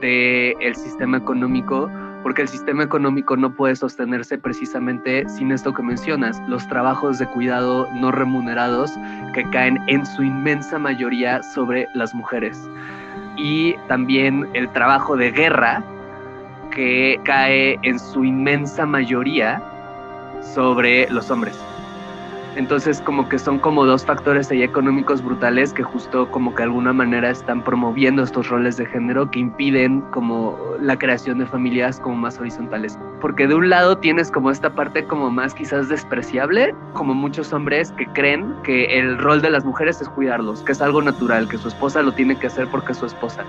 del 0.00 0.56
el 0.60 0.74
sistema 0.74 1.18
económico 1.18 1.88
porque 2.24 2.40
el 2.40 2.48
sistema 2.48 2.82
económico 2.82 3.36
no 3.36 3.54
puede 3.54 3.76
sostenerse 3.76 4.38
precisamente 4.38 5.28
sin 5.28 5.52
esto 5.52 5.74
que 5.74 5.82
mencionas, 5.82 6.40
los 6.48 6.66
trabajos 6.66 7.18
de 7.18 7.26
cuidado 7.26 7.86
no 7.92 8.10
remunerados 8.10 8.92
que 9.34 9.48
caen 9.50 9.78
en 9.88 10.06
su 10.06 10.22
inmensa 10.22 10.78
mayoría 10.78 11.42
sobre 11.42 11.86
las 11.94 12.14
mujeres. 12.14 12.58
Y 13.36 13.74
también 13.88 14.48
el 14.54 14.70
trabajo 14.70 15.18
de 15.18 15.32
guerra 15.32 15.84
que 16.70 17.20
cae 17.24 17.78
en 17.82 17.98
su 17.98 18.24
inmensa 18.24 18.86
mayoría 18.86 19.62
sobre 20.54 21.06
los 21.10 21.30
hombres. 21.30 21.73
Entonces 22.56 23.00
como 23.00 23.28
que 23.28 23.38
son 23.38 23.58
como 23.58 23.84
dos 23.84 24.04
factores 24.04 24.50
ahí 24.50 24.62
económicos 24.62 25.22
brutales 25.22 25.72
que 25.72 25.82
justo 25.82 26.30
como 26.30 26.54
que 26.54 26.58
de 26.58 26.64
alguna 26.64 26.92
manera 26.92 27.30
están 27.30 27.64
promoviendo 27.64 28.22
estos 28.22 28.48
roles 28.48 28.76
de 28.76 28.86
género 28.86 29.28
que 29.30 29.40
impiden 29.40 30.02
como 30.12 30.56
la 30.80 30.96
creación 30.96 31.38
de 31.38 31.46
familias 31.46 31.98
como 31.98 32.14
más 32.16 32.38
horizontales. 32.38 32.96
Porque 33.20 33.48
de 33.48 33.56
un 33.56 33.70
lado 33.70 33.98
tienes 33.98 34.30
como 34.30 34.50
esta 34.50 34.72
parte 34.72 35.04
como 35.04 35.30
más 35.30 35.52
quizás 35.52 35.88
despreciable, 35.88 36.74
como 36.92 37.12
muchos 37.12 37.52
hombres 37.52 37.90
que 37.92 38.06
creen 38.06 38.54
que 38.62 38.98
el 38.98 39.18
rol 39.18 39.42
de 39.42 39.50
las 39.50 39.64
mujeres 39.64 40.00
es 40.00 40.08
cuidarlos, 40.08 40.62
que 40.62 40.72
es 40.72 40.80
algo 40.80 41.02
natural, 41.02 41.48
que 41.48 41.58
su 41.58 41.68
esposa 41.68 42.02
lo 42.02 42.12
tiene 42.12 42.36
que 42.36 42.46
hacer 42.46 42.68
porque 42.68 42.92
es 42.92 42.98
su 42.98 43.06
esposa. 43.06 43.44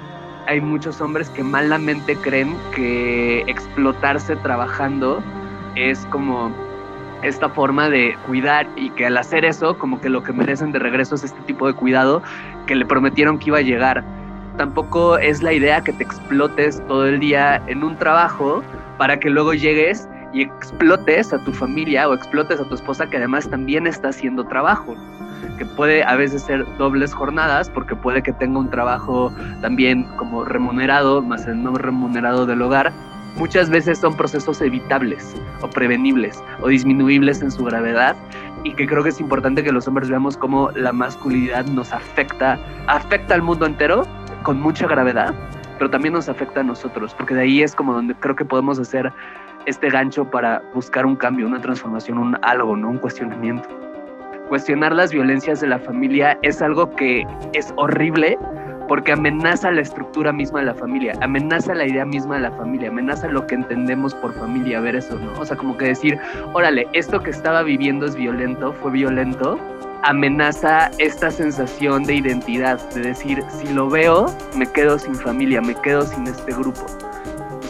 Hay 0.48 0.62
muchos 0.62 1.00
hombres 1.02 1.30
que 1.30 1.44
malamente 1.44 2.16
creen 2.16 2.56
que 2.76 3.42
explotarse 3.48 4.36
trabajando 4.38 5.22
es 5.76 6.06
como 6.08 6.52
esta 7.22 7.50
forma 7.50 7.90
de 7.90 8.16
cuidar 8.26 8.68
y 8.76 8.90
que 8.92 9.06
al 9.06 9.18
hacer 9.18 9.46
eso, 9.46 9.78
como 9.78 10.02
que 10.02 10.10
lo 10.10 10.24
que 10.24 10.34
merecen 10.34 10.72
de 10.72 10.80
regreso 10.80 11.16
es 11.16 11.24
este 11.24 11.42
tipo 11.42 11.68
de 11.68 11.74
cuidado 11.74 12.22
que 12.68 12.76
le 12.76 12.86
prometieron 12.86 13.40
que 13.40 13.50
iba 13.50 13.60
a 13.60 13.62
llegar. 13.62 14.04
Tampoco 14.58 15.18
es 15.18 15.44
la 15.44 15.54
idea 15.54 15.82
que 15.82 15.94
te 15.94 16.04
explotes 16.04 16.82
todo 16.88 17.08
el 17.08 17.20
día 17.20 17.62
en 17.68 17.84
un 17.84 17.98
trabajo 17.98 18.64
para 18.98 19.20
que 19.20 19.30
luego 19.30 19.54
llegues 19.54 20.08
y 20.34 20.42
explotes 20.42 21.34
a 21.34 21.44
tu 21.44 21.52
familia 21.52 22.08
o 22.08 22.14
explotes 22.14 22.60
a 22.60 22.68
tu 22.68 22.76
esposa 22.76 23.08
que 23.08 23.18
además 23.18 23.50
también 23.50 23.88
está 23.88 24.10
haciendo 24.10 24.46
trabajo 24.46 24.96
que 25.58 25.66
puede 25.66 26.04
a 26.04 26.16
veces 26.16 26.44
ser 26.44 26.66
dobles 26.78 27.14
jornadas, 27.14 27.70
porque 27.70 27.96
puede 27.96 28.22
que 28.24 28.34
tenga 28.34 28.60
un 28.60 28.70
trabajo 28.70 29.32
también 29.62 30.04
como 30.18 30.44
remunerado, 30.44 31.22
más 31.22 31.46
el 31.48 31.62
no 31.64 31.76
remunerado 31.76 32.46
del 32.46 32.62
hogar, 32.62 32.92
muchas 33.36 33.70
veces 33.70 34.00
son 34.00 34.16
procesos 34.16 34.62
evitables 34.62 35.36
o 35.62 35.70
prevenibles 35.70 36.44
o 36.62 36.68
disminuibles 36.68 37.42
en 37.42 37.52
su 37.52 37.64
gravedad 37.64 38.16
y 38.64 38.74
que 38.74 38.88
creo 38.88 39.04
que 39.04 39.10
es 39.10 39.20
importante 39.20 39.64
que 39.64 39.72
los 39.72 39.88
hombres 39.88 40.10
veamos 40.10 40.38
cómo 40.38 40.72
la 40.72 40.92
masculinidad 40.92 41.66
nos 41.66 41.94
afecta, 41.94 42.60
afecta 42.88 43.36
al 43.36 43.42
mundo 43.42 43.66
entero 43.66 44.06
con 44.44 44.60
mucha 44.60 44.88
gravedad, 44.88 45.34
pero 45.78 45.90
también 45.90 46.14
nos 46.14 46.30
afecta 46.30 46.62
a 46.62 46.64
nosotros, 46.64 47.14
porque 47.16 47.36
de 47.36 47.42
ahí 47.42 47.62
es 47.62 47.76
como 47.76 47.94
donde 47.94 48.16
creo 48.16 48.36
que 48.36 48.46
podemos 48.46 48.80
hacer 48.80 49.12
este 49.66 49.90
gancho 49.90 50.30
para 50.30 50.62
buscar 50.74 51.06
un 51.06 51.16
cambio, 51.16 51.48
una 51.48 51.62
transformación, 51.62 52.18
un 52.18 52.38
algo, 52.42 52.76
¿no? 52.76 52.90
Un 52.90 52.98
cuestionamiento 52.98 53.68
cuestionar 54.48 54.94
las 54.94 55.12
violencias 55.12 55.62
de 55.62 55.68
la 55.68 55.80
familia 55.80 56.38
es 56.42 56.62
algo 56.62 56.90
que 56.96 57.26
es 57.54 57.74
horrible 57.78 58.38
porque 58.88 59.12
amenaza 59.12 59.72
la 59.72 59.82
estructura 59.82 60.32
misma 60.32 60.60
de 60.60 60.66
la 60.66 60.76
familia, 60.76 61.14
amenaza 61.22 61.74
la 61.74 61.86
idea 61.86 62.06
misma 62.06 62.36
de 62.36 62.42
la 62.42 62.52
familia, 62.52 62.90
amenaza 62.90 63.28
lo 63.28 63.46
que 63.48 63.56
entendemos 63.56 64.14
por 64.16 64.34
familia, 64.34 64.80
ver 64.80 64.96
eso, 64.96 65.18
¿no? 65.18 65.34
O 65.40 65.46
sea, 65.46 65.58
como 65.58 65.78
que 65.78 65.86
decir, 65.86 66.20
órale, 66.54 66.88
esto 66.94 67.22
que 67.22 67.32
estaba 67.32 67.64
viviendo 67.64 68.06
es 68.06 68.16
violento, 68.16 68.74
fue 68.74 68.92
violento, 68.92 69.60
amenaza 70.04 70.92
esta 71.00 71.32
sensación 71.32 72.04
de 72.04 72.16
identidad, 72.16 72.80
de 72.92 73.02
decir, 73.02 73.44
si 73.50 73.68
lo 73.74 73.90
veo, 73.90 74.28
me 74.56 74.68
quedo 74.68 75.00
sin 75.00 75.16
familia, 75.16 75.62
me 75.62 75.74
quedo 75.76 76.04
sin 76.04 76.28
este 76.28 76.54
grupo. 76.54 76.86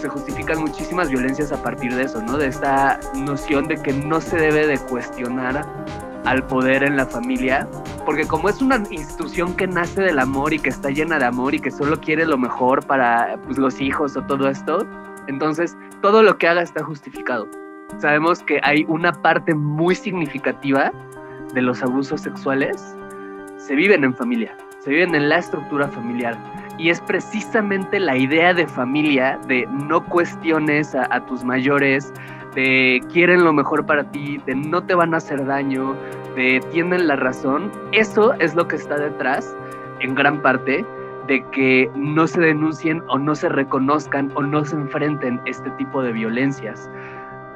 Se 0.01 0.10
justifican 0.10 0.60
muchísimas 0.60 1.10
violencias 1.10 1.51
a 1.51 1.63
partir 1.63 1.95
de 1.95 2.04
eso, 2.04 2.21
¿no? 2.21 2.38
De 2.38 2.47
esta 2.47 2.99
noción 3.15 3.67
de 3.67 3.78
que 3.78 3.93
no 3.93 4.19
se 4.19 4.38
debe 4.38 4.67
de 4.67 4.78
cuestionar 4.78 5.65
al 6.25 6.45
poder 6.47 6.83
en 6.83 6.97
la 6.97 7.05
familia, 7.05 7.67
porque 8.05 8.27
como 8.27 8.49
es 8.49 8.61
una 8.61 8.81
institución 8.89 9.55
que 9.55 9.67
nace 9.67 10.01
del 10.01 10.19
amor 10.19 10.53
y 10.53 10.59
que 10.59 10.69
está 10.69 10.89
llena 10.89 11.19
de 11.19 11.25
amor 11.25 11.53
y 11.53 11.59
que 11.59 11.71
solo 11.71 11.99
quiere 11.99 12.25
lo 12.25 12.38
mejor 12.38 12.85
para 12.85 13.38
pues, 13.45 13.57
los 13.57 13.79
hijos 13.79 14.17
o 14.17 14.21
todo 14.23 14.49
esto, 14.49 14.85
entonces 15.27 15.77
todo 16.01 16.23
lo 16.23 16.38
que 16.38 16.47
haga 16.47 16.61
está 16.61 16.83
justificado. 16.83 17.47
Sabemos 17.99 18.43
que 18.43 18.59
hay 18.63 18.83
una 18.88 19.11
parte 19.13 19.53
muy 19.53 19.95
significativa 19.95 20.91
de 21.53 21.61
los 21.61 21.81
abusos 21.83 22.21
sexuales, 22.21 22.95
se 23.57 23.75
viven 23.75 24.03
en 24.03 24.13
familia, 24.13 24.55
se 24.79 24.89
viven 24.91 25.15
en 25.15 25.29
la 25.29 25.38
estructura 25.38 25.88
familiar. 25.88 26.38
Y 26.77 26.89
es 26.89 26.99
precisamente 27.01 27.99
la 27.99 28.17
idea 28.17 28.53
de 28.53 28.67
familia, 28.67 29.39
de 29.47 29.65
no 29.67 30.03
cuestiones 30.03 30.93
a, 30.93 31.07
a 31.09 31.25
tus 31.25 31.43
mayores, 31.43 32.11
de 32.55 33.03
quieren 33.11 33.43
lo 33.43 33.53
mejor 33.53 33.85
para 33.85 34.03
ti, 34.11 34.41
de 34.45 34.55
no 34.55 34.81
te 34.83 34.95
van 34.95 35.13
a 35.13 35.17
hacer 35.17 35.45
daño, 35.45 35.95
de 36.35 36.61
tienen 36.71 37.07
la 37.07 37.17
razón, 37.17 37.71
eso 37.91 38.33
es 38.39 38.55
lo 38.55 38.67
que 38.67 38.77
está 38.77 38.97
detrás, 38.97 39.55
en 39.99 40.15
gran 40.15 40.41
parte, 40.41 40.85
de 41.27 41.43
que 41.51 41.89
no 41.95 42.27
se 42.27 42.39
denuncien 42.39 43.03
o 43.07 43.17
no 43.17 43.35
se 43.35 43.49
reconozcan 43.49 44.31
o 44.35 44.41
no 44.41 44.63
se 44.63 44.75
enfrenten 44.75 45.41
este 45.45 45.69
tipo 45.71 46.01
de 46.01 46.11
violencias. 46.11 46.89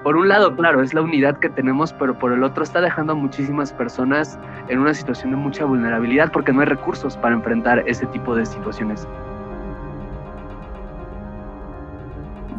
Por 0.03 0.15
un 0.15 0.29
lado, 0.29 0.55
claro, 0.55 0.81
es 0.81 0.93
la 0.93 1.01
unidad 1.01 1.37
que 1.39 1.49
tenemos, 1.49 1.91
pero 1.93 2.17
por 2.17 2.31
el 2.31 2.43
otro 2.43 2.63
está 2.63 2.79
dejando 2.79 3.13
a 3.13 3.15
muchísimas 3.15 3.73
personas 3.73 4.39
en 4.69 4.79
una 4.79 4.93
situación 4.93 5.31
de 5.31 5.37
mucha 5.37 5.65
vulnerabilidad 5.65 6.31
porque 6.31 6.53
no 6.53 6.61
hay 6.61 6.67
recursos 6.67 7.17
para 7.17 7.35
enfrentar 7.35 7.83
ese 7.85 8.05
tipo 8.07 8.35
de 8.35 8.45
situaciones. 8.45 9.07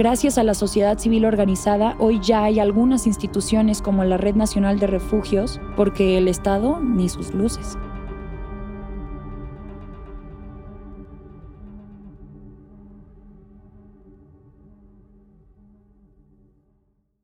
Gracias 0.01 0.39
a 0.39 0.45
la 0.45 0.55
sociedad 0.55 0.99
civil 0.99 1.27
organizada, 1.27 1.95
hoy 1.99 2.21
ya 2.23 2.43
hay 2.45 2.59
algunas 2.59 3.07
instituciones 3.07 3.83
como 3.83 4.03
la 4.03 4.17
Red 4.17 4.35
Nacional 4.35 4.79
de 4.79 4.87
Refugios, 4.87 5.61
porque 5.77 6.17
el 6.17 6.27
Estado 6.27 6.81
ni 6.81 7.11
sus 7.11 7.35
luces. 7.35 7.77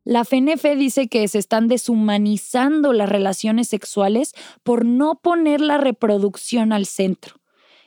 La 0.05 0.27
FENEFE 0.27 0.77
dice 0.77 1.09
que 1.09 1.27
se 1.29 1.39
están 1.39 1.69
deshumanizando 1.69 2.93
las 2.93 3.09
relaciones 3.09 3.69
sexuales 3.69 4.35
por 4.63 4.85
no 4.85 5.19
poner 5.23 5.63
la 5.63 5.79
reproducción 5.79 6.75
al 6.75 6.85
centro. 6.85 7.37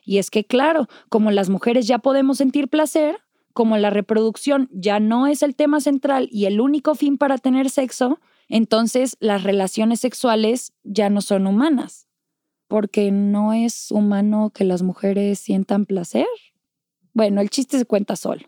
Y 0.03 0.17
es 0.17 0.31
que, 0.31 0.45
claro, 0.45 0.87
como 1.09 1.29
las 1.29 1.49
mujeres 1.49 1.85
ya 1.85 1.99
podemos 1.99 2.39
sentir 2.39 2.69
placer, 2.69 3.19
como 3.53 3.77
la 3.77 3.89
reproducción 3.89 4.69
ya 4.71 4.99
no 4.99 5.27
es 5.27 5.43
el 5.43 5.55
tema 5.55 5.81
central 5.81 6.29
y 6.31 6.45
el 6.45 6.61
único 6.61 6.95
fin 6.95 7.17
para 7.17 7.37
tener 7.37 7.69
sexo, 7.69 8.19
entonces 8.47 9.17
las 9.19 9.43
relaciones 9.43 9.99
sexuales 9.99 10.73
ya 10.83 11.09
no 11.09 11.21
son 11.21 11.47
humanas, 11.47 12.07
porque 12.67 13.11
no 13.11 13.53
es 13.53 13.91
humano 13.91 14.51
que 14.53 14.63
las 14.63 14.81
mujeres 14.81 15.39
sientan 15.39 15.85
placer. 15.85 16.27
Bueno, 17.13 17.41
el 17.41 17.49
chiste 17.49 17.77
se 17.77 17.85
cuenta 17.85 18.15
solo. 18.15 18.41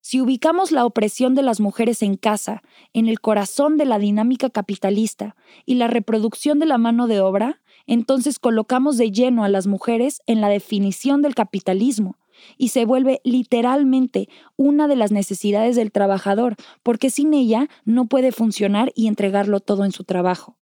Si 0.00 0.20
ubicamos 0.20 0.72
la 0.72 0.86
opresión 0.86 1.34
de 1.34 1.42
las 1.42 1.60
mujeres 1.60 2.02
en 2.02 2.16
casa, 2.16 2.62
en 2.94 3.08
el 3.08 3.20
corazón 3.20 3.76
de 3.76 3.84
la 3.84 3.98
dinámica 3.98 4.48
capitalista 4.48 5.36
y 5.66 5.74
la 5.74 5.88
reproducción 5.88 6.58
de 6.58 6.66
la 6.66 6.78
mano 6.78 7.08
de 7.08 7.20
obra, 7.20 7.60
entonces 7.86 8.38
colocamos 8.38 8.96
de 8.96 9.10
lleno 9.10 9.44
a 9.44 9.48
las 9.48 9.66
mujeres 9.66 10.22
en 10.26 10.40
la 10.40 10.48
definición 10.48 11.20
del 11.20 11.34
capitalismo, 11.34 12.16
y 12.56 12.68
se 12.68 12.84
vuelve 12.84 13.20
literalmente 13.24 14.28
una 14.56 14.88
de 14.88 14.96
las 14.96 15.12
necesidades 15.12 15.76
del 15.76 15.92
trabajador, 15.92 16.56
porque 16.82 17.10
sin 17.10 17.34
ella 17.34 17.68
no 17.84 18.06
puede 18.06 18.32
funcionar 18.32 18.92
y 18.94 19.08
entregarlo 19.08 19.60
todo 19.60 19.84
en 19.84 19.92
su 19.92 20.04
trabajo. 20.04 20.58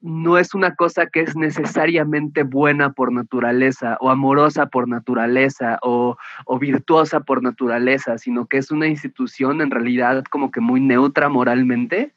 No 0.00 0.36
es 0.38 0.54
una 0.54 0.74
cosa 0.74 1.06
que 1.06 1.20
es 1.20 1.34
necesariamente 1.36 2.42
buena 2.42 2.92
por 2.92 3.12
naturaleza 3.12 3.96
o 4.00 4.10
amorosa 4.10 4.66
por 4.66 4.88
naturaleza 4.88 5.78
o, 5.82 6.16
virtuosa 6.60 7.20
por 7.20 7.42
naturaleza, 7.42 8.18
sino 8.18 8.46
que 8.46 8.58
es 8.58 8.70
una 8.70 8.86
institución 8.86 9.60
en 9.62 9.70
realidad 9.70 10.22
como 10.30 10.50
que 10.50 10.60
muy 10.60 10.80
neutra 10.80 11.28
moralmente, 11.28 12.12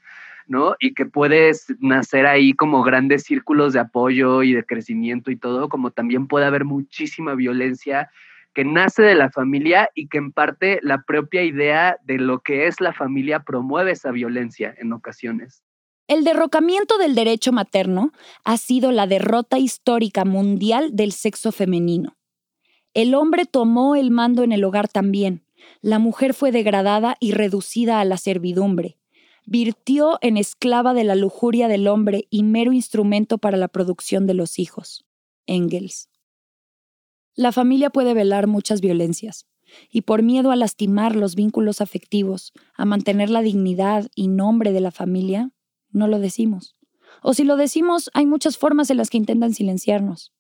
¿no? 0.48 0.76
Y 0.80 0.94
que 0.94 1.06
puede 1.06 1.52
nacer 1.80 2.26
ahí 2.26 2.54
como 2.54 2.84
grandes 2.84 3.24
círculos 3.24 3.74
de 3.74 3.80
apoyo 3.80 4.44
y 4.44 4.54
de 4.54 4.66
crecimiento 4.66 5.32
y 5.32 5.38
todo, 5.38 5.70
como 5.70 5.92
también 5.92 6.28
puede 6.28 6.46
haber 6.46 6.66
muchísima 6.66 7.34
violencia 7.34 8.10
que 8.54 8.66
nace 8.66 9.04
de 9.04 9.16
la 9.16 9.30
familia 9.30 9.90
y 9.96 10.08
que 10.08 10.18
en 10.18 10.32
parte 10.32 10.80
la 10.82 11.04
propia 11.04 11.44
idea 11.44 11.98
de 12.04 12.18
lo 12.18 12.40
que 12.40 12.68
es 12.68 12.82
la 12.82 12.94
familia 12.94 13.42
promueve 13.42 13.92
esa 13.92 14.12
violencia 14.12 14.74
en 14.78 14.94
ocasiones. 14.94 15.64
El 16.08 16.24
derrocamiento 16.24 16.98
del 16.98 17.14
derecho 17.14 17.52
materno 17.52 18.12
ha 18.44 18.58
sido 18.58 18.92
la 18.92 19.06
derrota 19.06 19.60
histórica 19.60 20.26
mundial 20.26 20.96
del 20.96 21.12
sexo 21.12 21.52
femenino. 21.52 22.18
El 22.96 23.14
hombre 23.14 23.46
tomó 23.46 23.96
el 23.96 24.10
mando 24.10 24.44
en 24.44 24.52
el 24.52 24.64
hogar 24.64 24.88
también. 24.88 25.44
La 25.82 26.00
mujer 26.00 26.34
fue 26.34 26.52
degradada 26.52 27.16
y 27.20 27.34
reducida 27.34 28.00
a 28.00 28.06
la 28.06 28.18
servidumbre. 28.18 28.98
Virtió 29.46 30.18
en 30.22 30.38
esclava 30.38 30.96
de 30.96 31.04
la 31.04 31.16
lujuria 31.16 31.68
del 31.68 31.88
hombre 31.88 32.26
y 32.32 32.42
mero 32.42 32.74
instrumento 32.74 33.38
para 33.38 33.58
la 33.58 33.68
producción 33.68 34.26
de 34.26 34.34
los 34.34 34.58
hijos. 34.58 35.06
Engels. 35.46 36.10
La 37.40 37.54
familia 37.54 37.90
puede 37.90 38.14
velar 38.14 38.48
muchas 38.48 38.82
violencias, 38.82 39.48
y 39.90 40.02
por 40.02 40.24
miedo 40.24 40.52
a 40.52 40.58
lastimar 40.58 41.16
los 41.16 41.36
vínculos 41.36 41.80
afectivos, 41.80 42.52
a 42.76 42.84
mantener 42.84 43.30
la 43.30 43.40
dignidad 43.40 44.10
y 44.14 44.28
nombre 44.28 44.74
de 44.74 44.82
la 44.82 44.92
familia, 44.92 45.50
no 45.90 46.10
lo 46.10 46.20
decimos. 46.20 46.76
O 47.22 47.34
si 47.34 47.46
lo 47.46 47.56
decimos, 47.56 48.12
hay 48.14 48.26
muchas 48.26 48.58
formas 48.58 48.90
en 48.90 48.98
las 48.98 49.10
que 49.10 49.20
intentan 49.20 49.54
silenciarnos. 49.54 50.34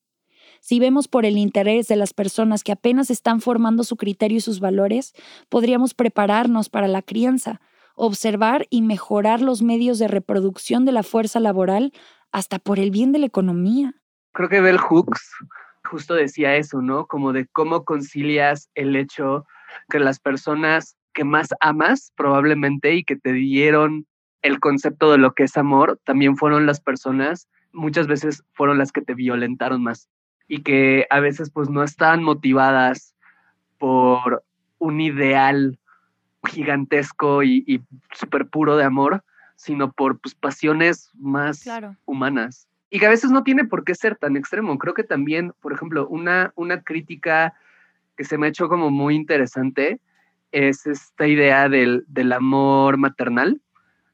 Si 0.59 0.81
vemos 0.81 1.07
por 1.07 1.25
el 1.25 1.37
interés 1.37 1.87
de 1.87 1.95
las 1.95 2.11
personas 2.11 2.65
que 2.65 2.73
apenas 2.73 3.09
están 3.09 3.39
formando 3.39 3.85
su 3.85 3.95
criterio 3.95 4.39
y 4.39 4.41
sus 4.41 4.59
valores, 4.59 5.13
podríamos 5.47 5.93
prepararnos 5.93 6.67
para 6.67 6.89
la 6.89 7.01
crianza, 7.01 7.61
observar 7.95 8.67
y 8.69 8.81
mejorar 8.81 9.39
los 9.39 9.61
medios 9.61 9.99
de 9.99 10.09
reproducción 10.09 10.83
de 10.83 10.91
la 10.91 11.03
fuerza 11.03 11.39
laboral 11.39 11.93
hasta 12.33 12.59
por 12.59 12.77
el 12.77 12.91
bien 12.91 13.13
de 13.13 13.19
la 13.19 13.27
economía. 13.27 13.95
Creo 14.33 14.49
que 14.49 14.59
Bell 14.59 14.77
Hooks 14.77 15.31
justo 15.89 16.13
decía 16.13 16.55
eso, 16.55 16.81
¿no? 16.81 17.07
Como 17.07 17.33
de 17.33 17.47
cómo 17.47 17.83
concilias 17.83 18.69
el 18.75 18.95
hecho 18.95 19.45
que 19.89 19.99
las 19.99 20.19
personas 20.19 20.95
que 21.13 21.23
más 21.23 21.49
amas 21.59 22.13
probablemente 22.15 22.93
y 22.93 23.03
que 23.03 23.15
te 23.15 23.33
dieron 23.33 24.05
el 24.41 24.59
concepto 24.59 25.11
de 25.11 25.17
lo 25.17 25.33
que 25.33 25.43
es 25.43 25.57
amor, 25.57 25.99
también 26.05 26.37
fueron 26.37 26.65
las 26.65 26.79
personas, 26.79 27.49
muchas 27.73 28.07
veces 28.07 28.43
fueron 28.53 28.77
las 28.77 28.91
que 28.91 29.01
te 29.01 29.15
violentaron 29.15 29.83
más 29.83 30.07
y 30.47 30.61
que 30.61 31.07
a 31.09 31.19
veces 31.19 31.49
pues 31.49 31.69
no 31.69 31.83
están 31.83 32.23
motivadas 32.23 33.15
por 33.77 34.43
un 34.77 35.01
ideal 35.01 35.77
gigantesco 36.47 37.43
y, 37.43 37.83
súper 38.13 38.47
puro 38.47 38.77
de 38.77 38.85
amor, 38.85 39.23
sino 39.55 39.91
por 39.91 40.19
pues, 40.19 40.35
pasiones 40.35 41.11
más 41.15 41.65
humanas 42.05 42.68
y 42.89 42.99
que 42.99 43.05
a 43.05 43.09
veces 43.09 43.31
no 43.31 43.43
tiene 43.43 43.65
por 43.65 43.83
qué 43.83 43.95
ser 43.95 44.15
tan 44.15 44.35
extremo. 44.35 44.77
Creo 44.77 44.93
que 44.93 45.03
también, 45.03 45.53
por 45.61 45.73
ejemplo, 45.73 46.07
una, 46.07 46.51
una 46.55 46.81
crítica 46.81 47.53
que 48.17 48.23
se 48.23 48.37
me 48.37 48.47
ha 48.47 48.49
hecho 48.49 48.67
como 48.67 48.89
muy 48.89 49.15
interesante 49.15 49.99
es 50.51 50.87
esta 50.87 51.27
idea 51.27 51.69
del, 51.69 52.03
del 52.07 52.31
amor 52.33 52.97
maternal, 52.97 53.61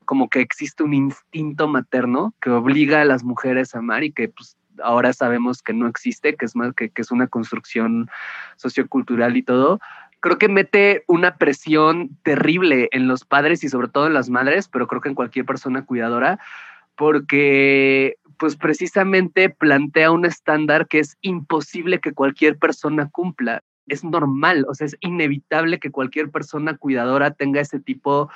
como 0.04 0.30
que 0.30 0.42
existe 0.42 0.84
un 0.84 0.94
instinto 0.94 1.68
materno 1.68 2.36
que 2.42 2.50
obliga 2.50 3.02
a 3.02 3.06
las 3.06 3.24
mujeres 3.24 3.74
a 3.74 3.80
amar 3.80 4.04
y 4.04 4.12
que 4.12 4.30
pues, 4.30 4.58
ahora 4.84 5.14
sabemos 5.14 5.64
que 5.64 5.74
no 5.74 5.88
existe, 5.88 6.36
que 6.36 6.46
es 6.46 6.56
más 6.56 6.74
que, 6.74 6.90
que 6.90 7.02
es 7.02 7.12
una 7.12 7.28
construcción 7.28 8.10
sociocultural 8.58 9.38
y 9.38 9.44
todo, 9.44 9.80
creo 10.20 10.38
que 10.38 10.50
mete 10.50 11.04
una 11.08 11.38
presión 11.38 12.18
terrible 12.24 12.90
en 12.92 13.08
los 13.08 13.26
padres 13.26 13.64
y 13.64 13.70
sobre 13.70 13.88
todo 13.88 14.08
en 14.08 14.14
las 14.14 14.30
madres, 14.30 14.68
pero 14.68 14.88
creo 14.88 15.02
que 15.02 15.10
en 15.10 15.16
cualquier 15.16 15.46
persona 15.46 15.86
cuidadora, 15.86 16.40
porque 16.96 18.18
pues 18.38 18.56
precisamente 18.56 19.50
plantea 19.50 20.12
un 20.12 20.26
estándar 20.26 20.88
que 20.88 21.00
es 21.00 21.17
imposible 21.21 22.00
que 22.00 22.13
cualquier 22.13 22.58
persona 22.58 23.10
cumpla. 23.10 23.63
Es 23.88 24.04
normal, 24.04 24.65
o 24.67 24.74
sea, 24.74 24.88
es 24.88 24.98
inevitable 25.00 25.80
que 25.80 25.91
cualquier 25.91 26.32
persona 26.32 26.76
cuidadora 26.76 27.32
tenga 27.32 27.62
ese 27.62 27.80
tipo 27.80 28.30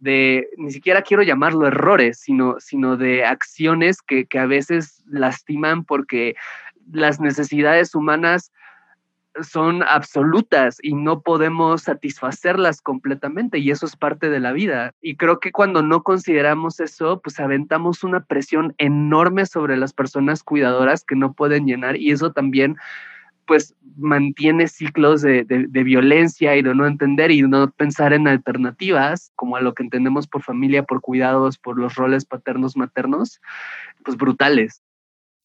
de, 0.00 0.48
ni 0.58 0.70
siquiera 0.70 1.02
quiero 1.02 1.22
llamarlo 1.22 1.66
errores, 1.66 2.18
sino, 2.18 2.56
sino 2.58 2.96
de 2.96 3.24
acciones 3.24 4.02
que, 4.02 4.26
que 4.26 4.38
a 4.38 4.46
veces 4.46 5.02
lastiman 5.06 5.84
porque 5.84 6.34
las 6.90 7.20
necesidades 7.20 7.94
humanas 7.94 8.52
son 9.40 9.82
absolutas 9.82 10.78
y 10.82 10.94
no 10.94 11.20
podemos 11.20 11.82
satisfacerlas 11.82 12.80
completamente 12.80 13.58
y 13.58 13.70
eso 13.70 13.86
es 13.86 13.96
parte 13.96 14.30
de 14.30 14.40
la 14.40 14.52
vida. 14.52 14.92
Y 15.00 15.16
creo 15.16 15.40
que 15.40 15.52
cuando 15.52 15.82
no 15.82 16.02
consideramos 16.02 16.80
eso, 16.80 17.20
pues 17.20 17.40
aventamos 17.40 18.04
una 18.04 18.24
presión 18.24 18.74
enorme 18.78 19.46
sobre 19.46 19.76
las 19.76 19.92
personas 19.92 20.42
cuidadoras 20.42 21.04
que 21.04 21.16
no 21.16 21.32
pueden 21.32 21.66
llenar 21.66 21.96
y 21.96 22.10
eso 22.10 22.32
también 22.32 22.76
pues 23.46 23.74
mantiene 23.96 24.68
ciclos 24.68 25.20
de, 25.20 25.44
de, 25.44 25.82
violencia 25.82 26.56
y 26.56 26.62
de 26.62 26.74
no 26.74 26.86
entender 26.86 27.32
y 27.32 27.42
no 27.42 27.70
pensar 27.72 28.12
en 28.12 28.28
alternativas, 28.28 29.32
como 29.34 29.56
a 29.56 29.60
lo 29.60 29.74
que 29.74 29.82
entendemos 29.82 30.28
por 30.28 30.42
familia, 30.42 30.84
por 30.84 31.00
cuidados, 31.00 31.58
por 31.58 31.76
los 31.76 31.96
roles 31.96 32.24
paternos, 32.24 32.76
maternos, 32.76 33.40
pues 34.04 34.16
brutales 34.16 34.80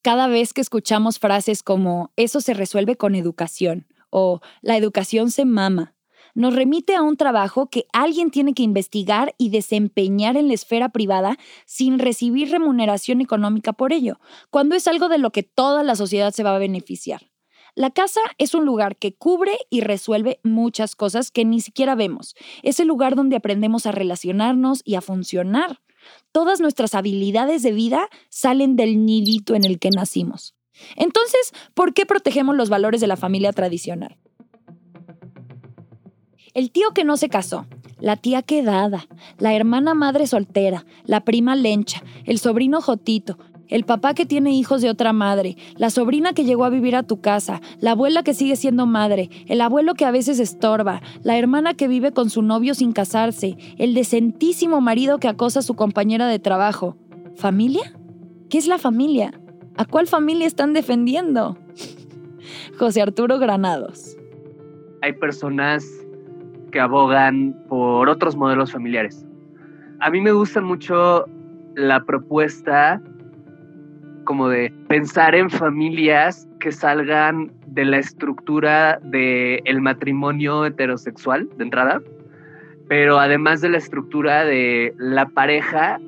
cada 0.07 0.27
vez 0.27 0.53
que 0.53 0.61
escuchamos 0.61 1.19
frases 1.19 1.63
como 1.63 2.13
eso 2.15 2.39
se 2.39 2.53
resuelve 2.53 2.95
con 2.95 3.13
educación 3.13 3.87
o 4.09 4.39
la 4.61 4.77
educación 4.77 5.31
se 5.31 5.43
mama, 5.43 5.95
nos 6.33 6.55
remite 6.55 6.95
a 6.95 7.01
un 7.01 7.17
trabajo 7.17 7.69
que 7.69 7.87
alguien 7.91 8.31
tiene 8.31 8.53
que 8.53 8.63
investigar 8.63 9.35
y 9.37 9.49
desempeñar 9.49 10.37
en 10.37 10.47
la 10.47 10.53
esfera 10.53 10.87
privada 10.87 11.37
sin 11.65 11.99
recibir 11.99 12.49
remuneración 12.51 13.19
económica 13.19 13.73
por 13.73 13.91
ello, 13.91 14.21
cuando 14.49 14.75
es 14.75 14.87
algo 14.87 15.09
de 15.09 15.17
lo 15.17 15.31
que 15.31 15.43
toda 15.43 15.83
la 15.83 15.97
sociedad 15.97 16.31
se 16.31 16.43
va 16.43 16.55
a 16.55 16.59
beneficiar. 16.59 17.29
La 17.75 17.89
casa 17.89 18.21
es 18.37 18.55
un 18.55 18.63
lugar 18.63 18.95
que 18.95 19.13
cubre 19.13 19.57
y 19.69 19.81
resuelve 19.81 20.39
muchas 20.41 20.95
cosas 20.95 21.31
que 21.31 21.43
ni 21.43 21.59
siquiera 21.59 21.95
vemos. 21.95 22.33
Es 22.63 22.79
el 22.79 22.87
lugar 22.87 23.17
donde 23.17 23.35
aprendemos 23.35 23.85
a 23.85 23.91
relacionarnos 23.91 24.83
y 24.85 24.95
a 24.95 25.01
funcionar. 25.01 25.81
Todas 26.31 26.59
nuestras 26.59 26.95
habilidades 26.95 27.63
de 27.63 27.71
vida 27.71 28.09
salen 28.29 28.75
del 28.75 29.05
nidito 29.05 29.55
en 29.55 29.65
el 29.65 29.79
que 29.79 29.89
nacimos. 29.89 30.55
Entonces, 30.95 31.53
¿por 31.73 31.93
qué 31.93 32.05
protegemos 32.05 32.55
los 32.55 32.69
valores 32.69 33.01
de 33.01 33.07
la 33.07 33.17
familia 33.17 33.53
tradicional? 33.53 34.17
El 36.53 36.71
tío 36.71 36.91
que 36.93 37.03
no 37.03 37.17
se 37.17 37.29
casó, 37.29 37.67
la 37.99 38.15
tía 38.15 38.41
quedada, 38.41 39.07
la 39.37 39.53
hermana 39.53 39.93
madre 39.93 40.27
soltera, 40.27 40.85
la 41.03 41.23
prima 41.23 41.55
lencha, 41.55 42.03
el 42.25 42.39
sobrino 42.39 42.81
jotito, 42.81 43.37
el 43.67 43.83
papá 43.83 44.13
que 44.13 44.25
tiene 44.25 44.51
hijos 44.51 44.81
de 44.81 44.89
otra 44.89 45.13
madre, 45.13 45.57
la 45.75 45.89
sobrina 45.89 46.33
que 46.33 46.45
llegó 46.45 46.65
a 46.65 46.69
vivir 46.69 46.95
a 46.95 47.03
tu 47.03 47.21
casa, 47.21 47.61
la 47.79 47.91
abuela 47.91 48.23
que 48.23 48.33
sigue 48.33 48.55
siendo 48.55 48.85
madre, 48.85 49.29
el 49.47 49.61
abuelo 49.61 49.93
que 49.93 50.05
a 50.05 50.11
veces 50.11 50.39
estorba, 50.39 51.01
la 51.23 51.37
hermana 51.37 51.73
que 51.73 51.87
vive 51.87 52.11
con 52.11 52.29
su 52.29 52.41
novio 52.41 52.73
sin 52.73 52.93
casarse, 52.93 53.57
el 53.77 53.93
decentísimo 53.93 54.81
marido 54.81 55.19
que 55.19 55.27
acosa 55.27 55.59
a 55.59 55.63
su 55.63 55.75
compañera 55.75 56.27
de 56.27 56.39
trabajo. 56.39 56.97
¿Familia? 57.35 57.93
¿Qué 58.49 58.57
es 58.57 58.67
la 58.67 58.77
familia? 58.77 59.39
¿A 59.77 59.85
cuál 59.85 60.07
familia 60.07 60.47
están 60.47 60.73
defendiendo? 60.73 61.57
José 62.79 63.01
Arturo 63.01 63.37
Granados. 63.37 64.17
Hay 65.01 65.13
personas 65.13 65.85
que 66.71 66.79
abogan 66.79 67.55
por 67.69 68.09
otros 68.09 68.35
modelos 68.35 68.71
familiares. 68.71 69.25
A 69.99 70.09
mí 70.09 70.21
me 70.21 70.31
gusta 70.31 70.61
mucho 70.61 71.25
la 71.75 72.03
propuesta 72.03 73.01
como 74.27 74.49
de 74.49 74.73
pensar 74.89 75.35
en 75.35 75.49
familias 75.49 76.49
que 76.59 76.73
salgan 76.73 77.49
de 77.67 77.85
la 77.85 77.97
estructura 77.97 78.99
del 79.01 79.61
el 79.63 79.81
matrimonio 79.81 80.65
heterosexual 80.65 81.47
de 81.57 81.63
entrada, 81.63 82.01
pero 82.89 83.19
además 83.19 83.61
de 83.61 83.69
la 83.69 83.77
estructura 83.77 84.43
de 84.43 84.93
la 84.97 85.29
pareja 85.29 86.01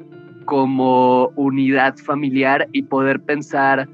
como 0.44 1.30
unidad 1.38 1.96
familiar 1.96 2.68
y 2.74 2.82
poder 2.84 3.22
pensar 3.22 3.88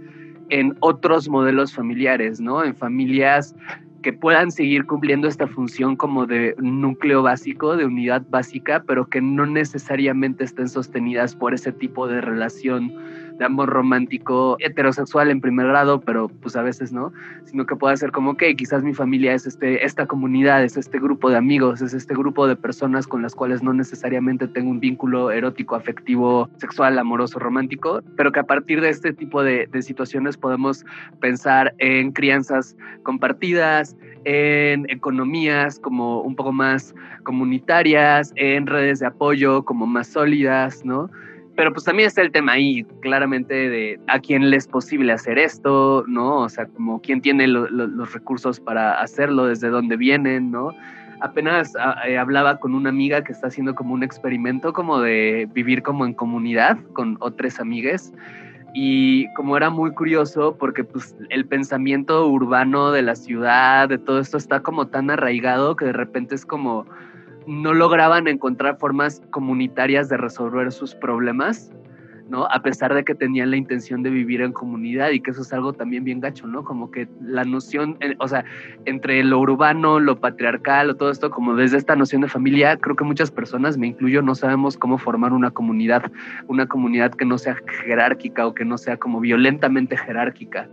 en 0.50 0.76
otros 0.80 1.30
modelos 1.30 1.72
familiares, 1.76 2.42
¿no? 2.42 2.64
En 2.64 2.76
familias 2.76 3.56
que 4.02 4.14
puedan 4.14 4.50
seguir 4.52 4.86
cumpliendo 4.86 5.28
esta 5.28 5.46
función 5.46 5.96
como 5.96 6.26
de 6.26 6.56
núcleo 6.58 7.22
básico, 7.22 7.76
de 7.78 7.86
unidad 7.86 8.24
básica, 8.30 8.84
pero 8.88 9.08
que 9.08 9.22
no 9.22 9.46
necesariamente 9.46 10.44
estén 10.44 10.70
sostenidas 10.70 11.36
por 11.36 11.54
ese 11.54 11.72
tipo 11.72 12.08
de 12.08 12.22
relación 12.22 12.94
de 13.38 13.46
amor 13.46 13.70
romántico 13.70 14.58
heterosexual 14.60 15.30
en 15.30 15.42
primer 15.42 15.68
grado, 15.68 16.02
pero 16.02 16.30
pues 16.30 16.56
a 16.56 16.62
veces 16.62 16.92
no, 16.92 17.12
sino 17.46 17.66
que 17.66 17.76
pueda 17.76 17.96
ser 17.98 18.12
como, 18.12 18.38
que 18.38 18.56
quizás 18.56 18.84
mi 18.84 18.94
familia 18.94 19.34
es 19.34 19.46
este, 19.46 19.86
esta 19.86 20.06
comunidad, 20.06 20.64
es 20.64 20.78
este 20.78 21.00
grupo 21.00 21.30
de 21.30 21.38
amigos, 21.38 21.82
es 21.82 21.94
este 21.94 22.14
grupo 22.14 22.48
de 22.48 22.56
personas 22.56 23.08
con 23.08 23.22
las 23.22 23.36
cuales 23.36 23.62
no 23.64 23.74
necesariamente 23.74 24.48
tengo 24.48 24.70
un 24.70 24.80
vínculo 24.80 25.32
erótico, 25.32 25.76
afectivo, 25.76 26.50
sexual, 26.58 26.98
amoroso, 26.98 27.40
romántico, 27.40 28.02
pero 28.16 28.32
que 28.32 28.40
a 28.40 28.44
partir 28.44 28.82
de 28.82 28.90
este 28.90 29.14
tipo 29.14 29.44
de, 29.44 29.68
de 29.72 29.82
situaciones 29.82 30.38
podemos 30.38 30.86
pensar 31.20 31.74
en 31.78 32.12
crianzas 32.12 32.76
compartidas, 33.04 33.96
en 34.26 34.90
economías 34.90 35.80
como 35.80 36.22
un 36.22 36.36
poco 36.36 36.52
más 36.52 36.96
comunitarias, 37.24 38.34
en 38.36 38.66
redes 38.66 39.00
de 39.00 39.06
apoyo 39.06 39.64
como 39.64 39.86
más 39.86 40.08
sólidas, 40.08 40.84
¿no? 40.84 41.10
Pero 41.56 41.72
pues 41.72 41.86
también 41.86 42.08
está 42.08 42.22
el 42.22 42.32
tema 42.32 42.54
ahí, 42.54 42.84
claramente, 43.02 43.54
de 43.70 44.00
a 44.08 44.20
quién 44.20 44.50
le 44.50 44.58
es 44.58 44.68
posible 44.68 45.14
hacer 45.14 45.38
esto, 45.38 46.04
¿no? 46.08 46.40
O 46.40 46.50
sea, 46.50 46.66
como 46.66 47.02
quién 47.02 47.22
tiene 47.22 47.48
los 47.48 48.14
recursos 48.14 48.60
para 48.60 49.00
hacerlo, 49.02 49.46
desde 49.46 49.70
dónde 49.70 49.96
vienen, 49.96 50.52
¿no? 50.52 50.72
Apenas 51.22 51.74
ah, 51.80 51.96
eh, 52.08 52.18
hablaba 52.18 52.58
con 52.60 52.76
una 52.76 52.90
amiga 52.90 53.24
que 53.24 53.32
está 53.32 53.48
haciendo 53.48 53.74
como 53.74 53.94
un 53.94 54.04
experimento 54.04 54.74
como 54.74 55.00
de 55.00 55.48
vivir 55.54 55.82
como 55.82 56.06
en 56.06 56.14
comunidad 56.14 56.78
con 56.94 57.18
otras 57.22 57.60
amigas 57.60 58.12
y 58.74 59.32
como 59.34 59.56
era 59.56 59.70
muy 59.70 59.92
curioso 59.92 60.58
porque 60.58 60.84
pues 60.84 61.16
el 61.30 61.46
pensamiento 61.46 62.28
urbano 62.28 62.92
de 62.92 63.02
la 63.02 63.16
ciudad, 63.16 63.88
de 63.88 63.98
todo 63.98 64.20
esto 64.20 64.36
está 64.36 64.60
como 64.60 64.88
tan 64.88 65.10
arraigado 65.10 65.78
que 65.78 65.86
de 65.86 65.94
repente 65.94 66.36
es 66.36 66.46
como 66.46 66.86
no 67.48 67.74
lograban 67.74 68.28
encontrar 68.28 68.78
formas 68.78 69.22
comunitarias 69.32 70.10
de 70.10 70.18
resolver 70.18 70.72
sus 70.72 70.96
problemas, 70.96 71.72
¿no? 72.30 72.46
A 72.46 72.62
pesar 72.62 72.94
de 72.94 73.04
que 73.04 73.14
tenían 73.14 73.52
la 73.52 73.58
intención 73.58 74.02
de 74.02 74.10
vivir 74.10 74.42
en 74.42 74.52
comunidad 74.52 75.12
y 75.12 75.20
que 75.20 75.32
eso 75.32 75.42
es 75.42 75.54
algo 75.54 75.74
también 75.74 76.04
bien 76.04 76.20
gacho, 76.20 76.48
¿no? 76.48 76.64
Como 76.64 76.90
que 76.90 77.08
la 77.22 77.44
noción, 77.44 77.98
eh, 78.00 78.16
o 78.20 78.28
sea, 78.28 78.46
entre 78.86 79.24
lo 79.24 79.40
urbano, 79.40 80.00
lo 80.00 80.20
patriarcal, 80.20 80.90
o 80.90 80.96
todo 80.96 81.12
esto, 81.12 81.30
como 81.30 81.56
desde 81.56 81.78
esta 81.78 81.96
noción 81.96 82.22
de 82.22 82.28
familia, 82.28 82.78
creo 82.78 82.96
que 82.96 83.04
muchas 83.04 83.32
personas, 83.32 83.78
me 83.78 83.88
incluyo, 83.88 84.22
no 84.22 84.34
sabemos 84.34 84.78
cómo 84.78 84.98
formar 84.98 85.34
una 85.34 85.52
comunidad, 85.52 86.12
una 86.48 86.68
comunidad 86.68 87.14
que 87.14 87.26
no 87.26 87.38
sea 87.38 87.58
jerárquica 87.84 88.48
o 88.48 88.56
que 88.56 88.66
no 88.66 88.78
sea 88.78 88.98
como 88.98 89.20
violentamente 89.20 89.98
jerárquica. 89.98 90.68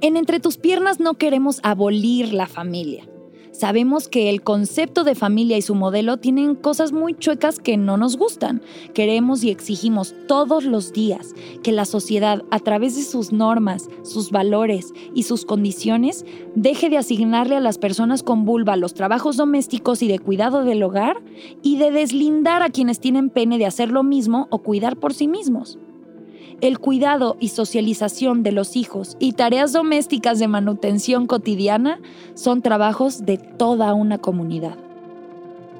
En 0.00 0.16
Entre 0.16 0.38
tus 0.38 0.58
piernas 0.58 1.00
no 1.00 1.14
queremos 1.14 1.60
abolir 1.62 2.34
la 2.34 2.46
familia 2.46 3.04
Sabemos 3.54 4.08
que 4.08 4.30
el 4.30 4.42
concepto 4.42 5.04
de 5.04 5.14
familia 5.14 5.56
y 5.56 5.62
su 5.62 5.76
modelo 5.76 6.16
tienen 6.16 6.56
cosas 6.56 6.90
muy 6.90 7.14
chuecas 7.14 7.60
que 7.60 7.76
no 7.76 7.96
nos 7.96 8.16
gustan. 8.16 8.60
Queremos 8.94 9.44
y 9.44 9.50
exigimos 9.50 10.12
todos 10.26 10.64
los 10.64 10.92
días 10.92 11.34
que 11.62 11.70
la 11.70 11.84
sociedad, 11.84 12.42
a 12.50 12.58
través 12.58 12.96
de 12.96 13.02
sus 13.02 13.32
normas, 13.32 13.88
sus 14.02 14.32
valores 14.32 14.92
y 15.14 15.22
sus 15.22 15.44
condiciones, 15.44 16.26
deje 16.56 16.90
de 16.90 16.98
asignarle 16.98 17.54
a 17.54 17.60
las 17.60 17.78
personas 17.78 18.24
con 18.24 18.44
vulva 18.44 18.76
los 18.76 18.92
trabajos 18.92 19.36
domésticos 19.36 20.02
y 20.02 20.08
de 20.08 20.18
cuidado 20.18 20.64
del 20.64 20.82
hogar 20.82 21.22
y 21.62 21.76
de 21.76 21.92
deslindar 21.92 22.64
a 22.64 22.70
quienes 22.70 22.98
tienen 22.98 23.30
pene 23.30 23.58
de 23.58 23.66
hacer 23.66 23.92
lo 23.92 24.02
mismo 24.02 24.48
o 24.50 24.58
cuidar 24.58 24.96
por 24.96 25.14
sí 25.14 25.28
mismos 25.28 25.78
el 26.64 26.78
cuidado 26.78 27.36
y 27.40 27.48
socialización 27.48 28.42
de 28.42 28.50
los 28.50 28.74
hijos 28.74 29.18
y 29.20 29.32
tareas 29.32 29.74
domésticas 29.74 30.38
de 30.38 30.48
manutención 30.48 31.26
cotidiana 31.26 32.00
son 32.32 32.62
trabajos 32.62 33.26
de 33.26 33.36
toda 33.36 33.92
una 33.92 34.16
comunidad. 34.16 34.78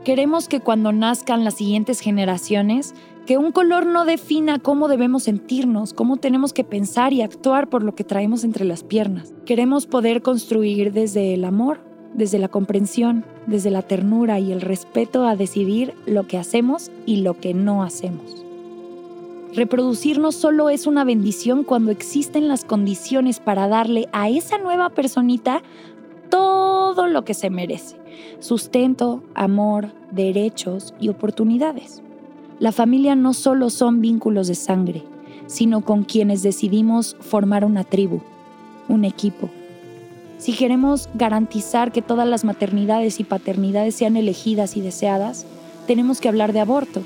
Queremos 0.05 0.47
que 0.47 0.61
cuando 0.61 0.93
nazcan 0.93 1.43
las 1.43 1.55
siguientes 1.55 2.01
generaciones, 2.01 2.95
que 3.24 3.39
un 3.39 3.51
color 3.51 3.87
no 3.87 4.05
defina 4.05 4.59
cómo 4.59 4.89
debemos 4.89 5.22
sentirnos, 5.22 5.95
cómo 5.95 6.18
tenemos 6.18 6.53
que 6.53 6.64
pensar 6.64 7.14
y 7.14 7.22
actuar 7.22 7.70
por 7.70 7.82
lo 7.82 7.95
que 7.95 8.05
traemos 8.05 8.45
entre 8.45 8.66
las 8.66 8.85
piernas. 8.85 9.32
Queremos 9.47 9.87
poder 9.87 10.20
construir 10.20 10.93
desde 10.93 11.32
el 11.32 11.47
amor, 11.47 11.80
desde 12.12 12.39
la 12.39 12.49
comprensión, 12.49 13.24
desde 13.47 13.70
la 13.70 13.80
ternura 13.80 14.39
y 14.39 14.53
el 14.53 14.61
respeto 14.61 15.26
a 15.26 15.35
decidir 15.35 15.95
lo 16.05 16.26
que 16.26 16.37
hacemos 16.37 16.91
y 17.07 17.22
lo 17.22 17.41
que 17.41 17.55
no 17.55 17.82
hacemos. 17.82 18.43
Reproducirnos 19.55 20.35
solo 20.35 20.69
es 20.69 20.89
una 20.89 21.05
bendición 21.05 21.63
cuando 21.63 21.93
existen 21.93 22.49
las 22.49 22.65
condiciones 22.65 23.39
para 23.39 23.69
darle 23.69 24.09
a 24.11 24.29
esa 24.29 24.59
nueva 24.59 24.91
personita 24.91 25.63
todo 26.29 27.07
lo 27.07 27.25
que 27.25 27.35
se 27.35 27.51
merece. 27.51 27.97
Sustento, 28.41 29.23
amor, 29.35 29.93
derechos 30.11 30.93
y 30.99 31.09
oportunidades. 31.09 32.03
La 32.59 32.73
familia 32.73 33.15
no 33.15 33.33
solo 33.33 33.71
son 33.71 34.01
vínculos 34.01 34.49
de 34.49 34.57
sangre, 34.57 35.05
sino 35.47 35.83
con 35.83 36.03
quienes 36.03 36.43
decidimos 36.43 37.17
formar 37.21 37.65
una 37.65 37.85
tribu, 37.85 38.23
un 38.89 39.05
equipo. 39.05 39.51
Si 40.37 40.55
queremos 40.55 41.09
garantizar 41.15 41.93
que 41.93 42.03
todas 42.03 42.27
las 42.27 42.43
maternidades 42.43 43.21
y 43.21 43.25
paternidades 43.25 43.95
sean 43.95 44.17
elegidas 44.17 44.77
y 44.77 44.81
deseadas, 44.81 45.47
tenemos 45.87 46.21
que 46.21 46.29
hablar 46.29 46.53
de 46.53 46.59
aborto. 46.59 47.03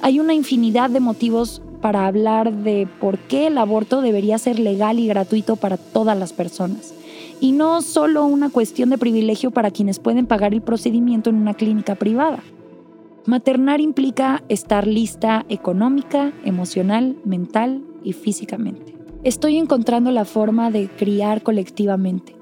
Hay 0.00 0.18
una 0.18 0.34
infinidad 0.34 0.90
de 0.90 1.00
motivos 1.00 1.62
para 1.80 2.06
hablar 2.06 2.52
de 2.52 2.88
por 3.00 3.18
qué 3.18 3.46
el 3.46 3.58
aborto 3.58 4.02
debería 4.02 4.38
ser 4.38 4.58
legal 4.58 4.98
y 4.98 5.06
gratuito 5.06 5.56
para 5.56 5.76
todas 5.76 6.18
las 6.18 6.32
personas, 6.32 6.94
y 7.40 7.52
no 7.52 7.82
solo 7.82 8.24
una 8.24 8.50
cuestión 8.50 8.90
de 8.90 8.98
privilegio 8.98 9.50
para 9.50 9.70
quienes 9.70 9.98
pueden 9.98 10.26
pagar 10.26 10.54
el 10.54 10.62
procedimiento 10.62 11.30
en 11.30 11.36
una 11.36 11.54
clínica 11.54 11.94
privada. 11.94 12.42
Maternar 13.26 13.80
implica 13.80 14.42
estar 14.48 14.86
lista 14.86 15.44
económica, 15.48 16.32
emocional, 16.44 17.16
mental 17.24 17.82
y 18.02 18.14
físicamente. 18.14 18.94
Estoy 19.22 19.58
encontrando 19.58 20.10
la 20.12 20.24
forma 20.24 20.70
de 20.70 20.88
criar 20.88 21.42
colectivamente. 21.42 22.37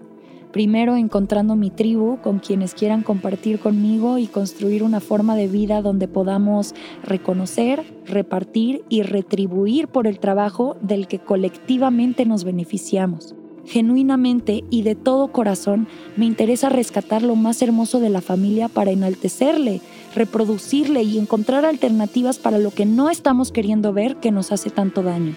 Primero 0.57 0.97
encontrando 0.97 1.55
mi 1.55 1.69
tribu 1.69 2.17
con 2.23 2.39
quienes 2.39 2.73
quieran 2.73 3.03
compartir 3.03 3.59
conmigo 3.59 4.17
y 4.17 4.27
construir 4.27 4.83
una 4.85 5.01
forma 5.01 5.37
de 5.37 5.49
vida 5.49 5.83
donde 5.83 6.09
podamos 6.09 6.75
reconocer, 7.03 7.85
repartir 8.07 8.83
y 8.89 9.03
retribuir 9.03 9.89
por 9.89 10.07
el 10.07 10.19
trabajo 10.19 10.79
del 10.81 11.09
que 11.09 11.19
colectivamente 11.19 12.25
nos 12.25 12.45
beneficiamos. 12.45 13.35
Genuinamente 13.67 14.65
y 14.71 14.81
de 14.81 14.95
todo 14.95 15.31
corazón 15.31 15.89
me 16.17 16.25
interesa 16.25 16.71
rescatar 16.71 17.23
lo 17.23 17.37
más 17.37 17.61
hermoso 17.61 18.01
de 18.01 18.09
la 18.09 18.23
familia 18.23 18.69
para 18.69 18.93
enaltecerle, 18.93 19.83
reproducirle 20.15 21.03
y 21.03 21.19
encontrar 21.19 21.67
alternativas 21.67 22.39
para 22.39 22.57
lo 22.57 22.71
que 22.71 22.87
no 22.87 23.11
estamos 23.11 23.53
queriendo 23.53 23.93
ver 23.93 24.17
que 24.17 24.33
nos 24.33 24.53
hace 24.53 24.71
tanto 24.71 25.03
daño. 25.03 25.35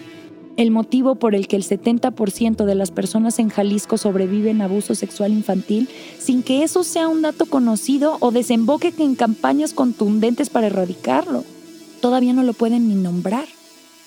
El 0.60 0.72
motivo 0.72 1.14
por 1.14 1.34
el 1.34 1.48
que 1.48 1.56
el 1.56 1.62
70% 1.62 2.66
de 2.66 2.74
las 2.74 2.90
personas 2.90 3.38
en 3.38 3.48
Jalisco 3.48 3.96
sobreviven 3.96 4.60
a 4.60 4.66
abuso 4.66 4.94
sexual 4.94 5.32
infantil 5.32 5.88
sin 6.18 6.42
que 6.42 6.64
eso 6.64 6.84
sea 6.84 7.08
un 7.08 7.22
dato 7.22 7.46
conocido 7.46 8.18
o 8.20 8.30
desemboque 8.30 8.92
en 8.98 9.14
campañas 9.14 9.72
contundentes 9.72 10.50
para 10.50 10.66
erradicarlo. 10.66 11.44
Todavía 12.02 12.34
no 12.34 12.42
lo 12.42 12.52
pueden 12.52 12.88
ni 12.88 12.94
nombrar. 12.94 13.46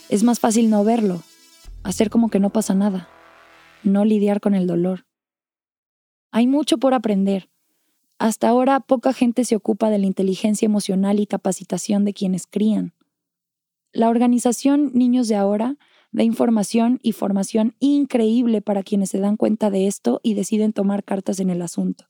Es 0.09 0.21
más 0.21 0.39
fácil 0.39 0.69
no 0.69 0.83
verlo, 0.83 1.23
hacer 1.81 2.11
como 2.11 2.29
que 2.29 2.39
no 2.39 2.51
pasa 2.51 2.75
nada, 2.75 3.09
no 3.81 4.05
lidiar 4.05 4.39
con 4.39 4.53
el 4.53 4.67
dolor. 4.67 5.07
Hay 6.29 6.45
mucho 6.45 6.77
por 6.77 6.93
aprender, 6.93 7.49
hasta 8.19 8.47
ahora 8.47 8.79
poca 8.79 9.11
gente 9.11 9.43
se 9.43 9.55
ocupa 9.55 9.89
de 9.89 9.97
la 9.97 10.05
inteligencia 10.05 10.67
emocional 10.67 11.19
y 11.19 11.25
capacitación 11.25 12.05
de 12.05 12.13
quienes 12.13 12.45
crían. 12.45 12.93
La 13.91 14.09
organización 14.09 14.91
Niños 14.93 15.27
de 15.27 15.35
Ahora 15.35 15.77
da 16.13 16.23
información 16.23 16.99
y 17.03 17.11
formación 17.11 17.75
increíble 17.79 18.61
para 18.61 18.83
quienes 18.83 19.09
se 19.09 19.19
dan 19.19 19.35
cuenta 19.35 19.69
de 19.69 19.87
esto 19.87 20.21
y 20.23 20.35
deciden 20.35 20.71
tomar 20.71 21.03
cartas 21.03 21.39
en 21.39 21.49
el 21.49 21.61
asunto. 21.61 22.05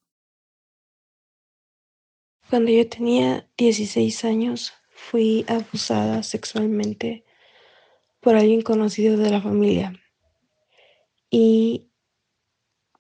Cuando 2.49 2.70
yo 2.70 2.88
tenía 2.88 3.49
16 3.58 4.26
años, 4.26 4.74
fui 4.89 5.45
abusada 5.47 6.22
sexualmente 6.22 7.24
por 8.20 8.36
alguien 8.36 8.62
conocido 8.62 9.18
de 9.18 9.30
la 9.30 9.41
familia. 9.41 9.93
Y 11.30 11.89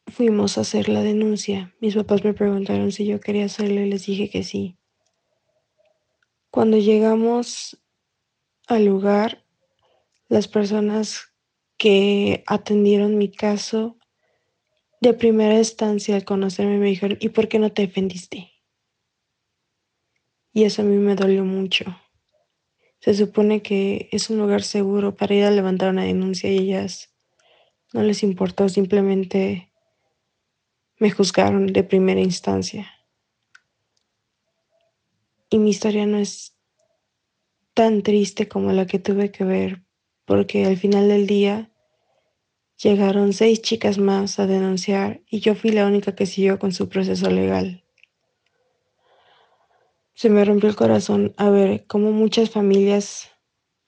fuimos 0.07 0.57
a 0.57 0.61
hacer 0.61 0.89
la 0.89 1.03
denuncia. 1.03 1.75
Mis 1.79 1.95
papás 1.95 2.23
me 2.23 2.33
preguntaron 2.33 2.91
si 2.91 3.05
yo 3.05 3.19
quería 3.19 3.45
hacerlo 3.45 3.81
y 3.81 3.89
les 3.89 4.05
dije 4.05 4.29
que 4.29 4.43
sí. 4.43 4.77
Cuando 6.49 6.77
llegamos 6.77 7.81
al 8.67 8.85
lugar, 8.85 9.42
las 10.29 10.47
personas 10.47 11.33
que 11.77 12.43
atendieron 12.47 13.17
mi 13.17 13.31
caso 13.31 13.97
de 15.01 15.13
primera 15.13 15.57
instancia 15.57 16.15
al 16.15 16.23
conocerme 16.23 16.77
me 16.77 16.87
dijeron, 16.87 17.17
¿y 17.19 17.29
por 17.29 17.49
qué 17.49 17.59
no 17.59 17.71
te 17.71 17.81
defendiste? 17.83 18.51
Y 20.53 20.63
eso 20.63 20.81
a 20.81 20.85
mí 20.85 20.97
me 20.97 21.15
dolió 21.15 21.43
mucho. 21.43 21.85
Se 22.99 23.13
supone 23.13 23.61
que 23.61 24.07
es 24.11 24.29
un 24.29 24.37
lugar 24.37 24.63
seguro 24.63 25.15
para 25.15 25.33
ir 25.33 25.43
a 25.43 25.51
levantar 25.51 25.89
una 25.89 26.05
denuncia 26.05 26.49
y 26.49 26.57
ellas 26.59 27.13
no 27.91 28.01
les 28.01 28.23
importó, 28.23 28.69
simplemente 28.69 29.73
me 30.99 31.11
juzgaron 31.11 31.67
de 31.67 31.83
primera 31.83 32.21
instancia. 32.21 32.89
Y 35.49 35.57
mi 35.57 35.71
historia 35.71 36.05
no 36.05 36.17
es 36.17 36.57
tan 37.73 38.03
triste 38.03 38.47
como 38.47 38.71
la 38.71 38.87
que 38.87 38.99
tuve 38.99 39.31
que 39.31 39.43
ver, 39.43 39.82
porque 40.25 40.65
al 40.65 40.77
final 40.77 41.07
del 41.07 41.27
día 41.27 41.71
llegaron 42.81 43.33
seis 43.33 43.61
chicas 43.61 43.97
más 43.97 44.39
a 44.39 44.47
denunciar 44.47 45.21
y 45.29 45.39
yo 45.39 45.55
fui 45.55 45.71
la 45.71 45.85
única 45.85 46.15
que 46.15 46.25
siguió 46.25 46.59
con 46.59 46.71
su 46.71 46.89
proceso 46.89 47.29
legal. 47.29 47.83
Se 50.13 50.29
me 50.29 50.45
rompió 50.45 50.69
el 50.69 50.75
corazón 50.75 51.33
a 51.37 51.49
ver 51.49 51.85
cómo 51.87 52.11
muchas 52.11 52.49
familias 52.49 53.31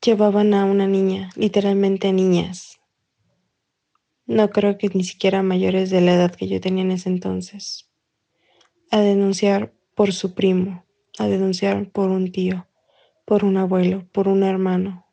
llevaban 0.02 0.54
a 0.54 0.66
una 0.66 0.88
niña, 0.88 1.30
literalmente 1.36 2.12
niñas, 2.14 2.80
no 4.28 4.50
creo 4.50 4.80
que 4.80 4.90
ni 4.90 5.04
siquiera 5.04 5.44
mayores 5.44 5.92
de 5.92 6.02
la 6.02 6.16
edad 6.16 6.34
que 6.34 6.48
yo 6.48 6.60
tenía 6.60 6.84
en 6.84 6.92
ese 6.92 7.10
entonces, 7.10 7.92
a 8.90 9.00
denunciar 9.00 9.74
por 9.94 10.14
su 10.14 10.34
primo, 10.34 10.84
a 11.20 11.28
denunciar 11.28 11.92
por 11.92 12.10
un 12.10 12.32
tío, 12.32 12.68
por 13.26 13.46
un 13.46 13.58
abuelo, 13.58 14.08
por 14.12 14.28
un 14.28 14.42
hermano, 14.42 15.05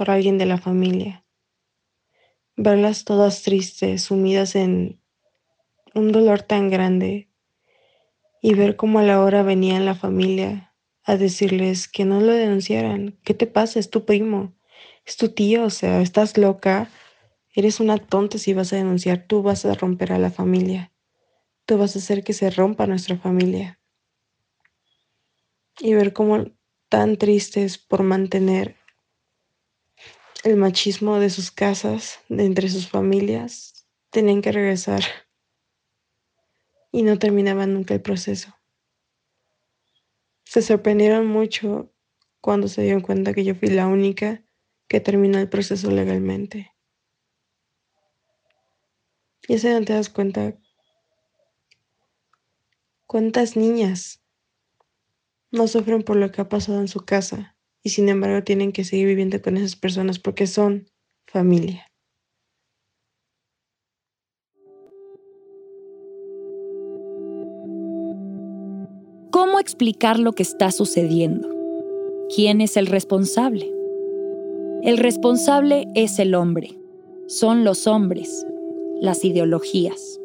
por 0.00 0.10
alguien 0.10 0.38
de 0.38 0.46
la 0.46 0.56
familia. 0.56 1.26
Verlas 2.56 3.04
todas 3.04 3.42
tristes, 3.42 4.04
sumidas 4.04 4.56
en 4.56 4.98
un 5.94 6.10
dolor 6.10 6.40
tan 6.40 6.70
grande 6.70 7.28
y 8.40 8.54
ver 8.54 8.76
cómo 8.76 9.00
a 9.00 9.02
la 9.02 9.22
hora 9.22 9.42
venía 9.42 9.78
la 9.78 9.94
familia 9.94 10.72
a 11.04 11.18
decirles 11.18 11.86
que 11.86 12.06
no 12.06 12.18
lo 12.18 12.32
denunciaran. 12.32 13.18
¿Qué 13.24 13.34
te 13.34 13.46
pasa? 13.46 13.78
Es 13.78 13.90
tu 13.90 14.06
primo, 14.06 14.54
es 15.04 15.18
tu 15.18 15.28
tío, 15.28 15.64
o 15.64 15.70
sea, 15.70 16.00
estás 16.00 16.38
loca 16.38 16.88
Eres 17.52 17.78
una 17.78 17.98
tonta 17.98 18.38
si 18.38 18.54
vas 18.54 18.72
a 18.72 18.76
denunciar, 18.76 19.26
tú 19.26 19.42
vas 19.42 19.66
a 19.66 19.74
romper 19.74 20.14
a 20.14 20.18
la 20.18 20.30
familia. 20.30 20.94
Tú 21.66 21.76
vas 21.76 21.94
a 21.94 21.98
hacer 21.98 22.24
que 22.24 22.32
se 22.32 22.48
rompa 22.48 22.86
nuestra 22.86 23.18
familia. 23.18 23.78
Y 25.78 25.92
ver 25.92 26.14
cómo 26.14 26.46
tan 26.88 27.18
tristes 27.18 27.76
por 27.76 28.02
mantener 28.02 28.79
el 30.42 30.56
machismo 30.56 31.18
de 31.18 31.28
sus 31.28 31.50
casas, 31.50 32.20
de 32.28 32.44
entre 32.44 32.68
sus 32.68 32.88
familias, 32.88 33.86
tenían 34.10 34.40
que 34.40 34.52
regresar 34.52 35.02
y 36.92 37.02
no 37.02 37.18
terminaban 37.18 37.74
nunca 37.74 37.94
el 37.94 38.00
proceso. 38.00 38.54
Se 40.44 40.62
sorprendieron 40.62 41.26
mucho 41.26 41.92
cuando 42.40 42.68
se 42.68 42.82
dieron 42.82 43.02
cuenta 43.02 43.34
que 43.34 43.44
yo 43.44 43.54
fui 43.54 43.68
la 43.68 43.86
única 43.86 44.42
que 44.88 45.00
terminó 45.00 45.38
el 45.38 45.48
proceso 45.48 45.90
legalmente. 45.90 46.72
Y 49.46 49.58
se 49.58 49.72
no 49.72 49.84
te 49.84 49.92
das 49.92 50.08
cuenta 50.08 50.56
cuántas 53.06 53.56
niñas 53.56 54.22
no 55.50 55.68
sufren 55.68 56.02
por 56.02 56.16
lo 56.16 56.32
que 56.32 56.40
ha 56.40 56.48
pasado 56.48 56.80
en 56.80 56.88
su 56.88 57.04
casa 57.04 57.56
y 57.82 57.90
sin 57.90 58.08
embargo 58.08 58.42
tienen 58.44 58.72
que 58.72 58.84
seguir 58.84 59.06
viviendo 59.06 59.40
con 59.40 59.56
esas 59.56 59.76
personas 59.76 60.18
porque 60.18 60.46
son 60.46 60.86
familia. 61.26 61.86
¿Cómo 69.30 69.58
explicar 69.60 70.18
lo 70.18 70.32
que 70.32 70.42
está 70.42 70.70
sucediendo? 70.70 71.48
¿Quién 72.34 72.60
es 72.60 72.76
el 72.76 72.86
responsable? 72.86 73.72
El 74.82 74.98
responsable 74.98 75.86
es 75.94 76.18
el 76.18 76.34
hombre. 76.34 76.78
Son 77.26 77.64
los 77.64 77.86
hombres 77.86 78.46
las 79.00 79.24
ideologías, 79.24 80.20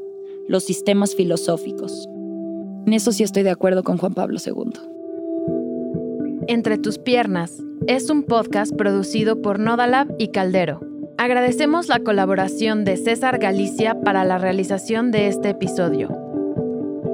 los 0.49 0.65
sistemas 0.65 1.15
filosóficos. 1.15 2.07
En 2.85 2.93
eso 2.93 3.11
sí 3.13 3.23
estoy 3.23 3.43
de 3.43 3.51
acuerdo 3.51 3.83
con 3.83 3.97
Juan 3.97 4.13
Pablo 4.13 4.37
II. 4.45 4.94
Entre 6.47 6.77
tus 6.77 6.99
piernas 6.99 7.63
es 7.87 8.11
un 8.11 8.21
podcast 8.21 8.71
producido 8.75 9.41
por 9.41 9.59
Nodalab 9.59 10.13
y 10.19 10.27
Caldero. 10.27 10.79
Agradecemos 11.17 11.87
la 11.87 12.01
colaboración 12.01 12.85
de 12.85 12.97
César 12.97 13.39
Galicia 13.39 13.99
para 14.01 14.23
la 14.25 14.37
realización 14.37 15.09
de 15.09 15.27
este 15.27 15.49
episodio. 15.49 16.15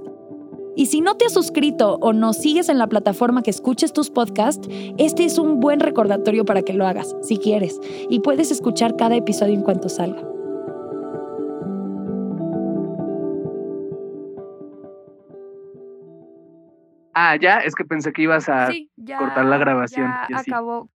Y 0.76 0.86
si 0.86 1.00
no 1.00 1.16
te 1.16 1.24
has 1.24 1.32
suscrito 1.32 1.96
o 2.02 2.12
no 2.12 2.34
sigues 2.34 2.68
en 2.68 2.78
la 2.78 2.86
plataforma 2.86 3.42
que 3.42 3.50
escuches 3.50 3.94
tus 3.94 4.10
podcasts, 4.10 4.68
este 4.98 5.24
es 5.24 5.38
un 5.38 5.58
buen 5.58 5.80
recordatorio 5.80 6.44
para 6.44 6.60
que 6.60 6.74
lo 6.74 6.86
hagas, 6.86 7.16
si 7.22 7.38
quieres, 7.38 7.80
y 8.10 8.20
puedes 8.20 8.50
escuchar 8.50 8.94
cada 8.94 9.16
episodio 9.16 9.54
en 9.54 9.62
cuanto 9.62 9.88
salga. 9.88 10.22
Ah, 17.14 17.36
ya, 17.40 17.60
es 17.60 17.74
que 17.74 17.86
pensé 17.86 18.12
que 18.12 18.20
ibas 18.22 18.46
a 18.50 18.66
Sí, 18.66 18.90
ya, 18.96 19.16
cortar 19.16 19.46
la 19.46 19.56
grabación 19.56 20.12
ya 20.28 20.38
acabó. 20.38 20.90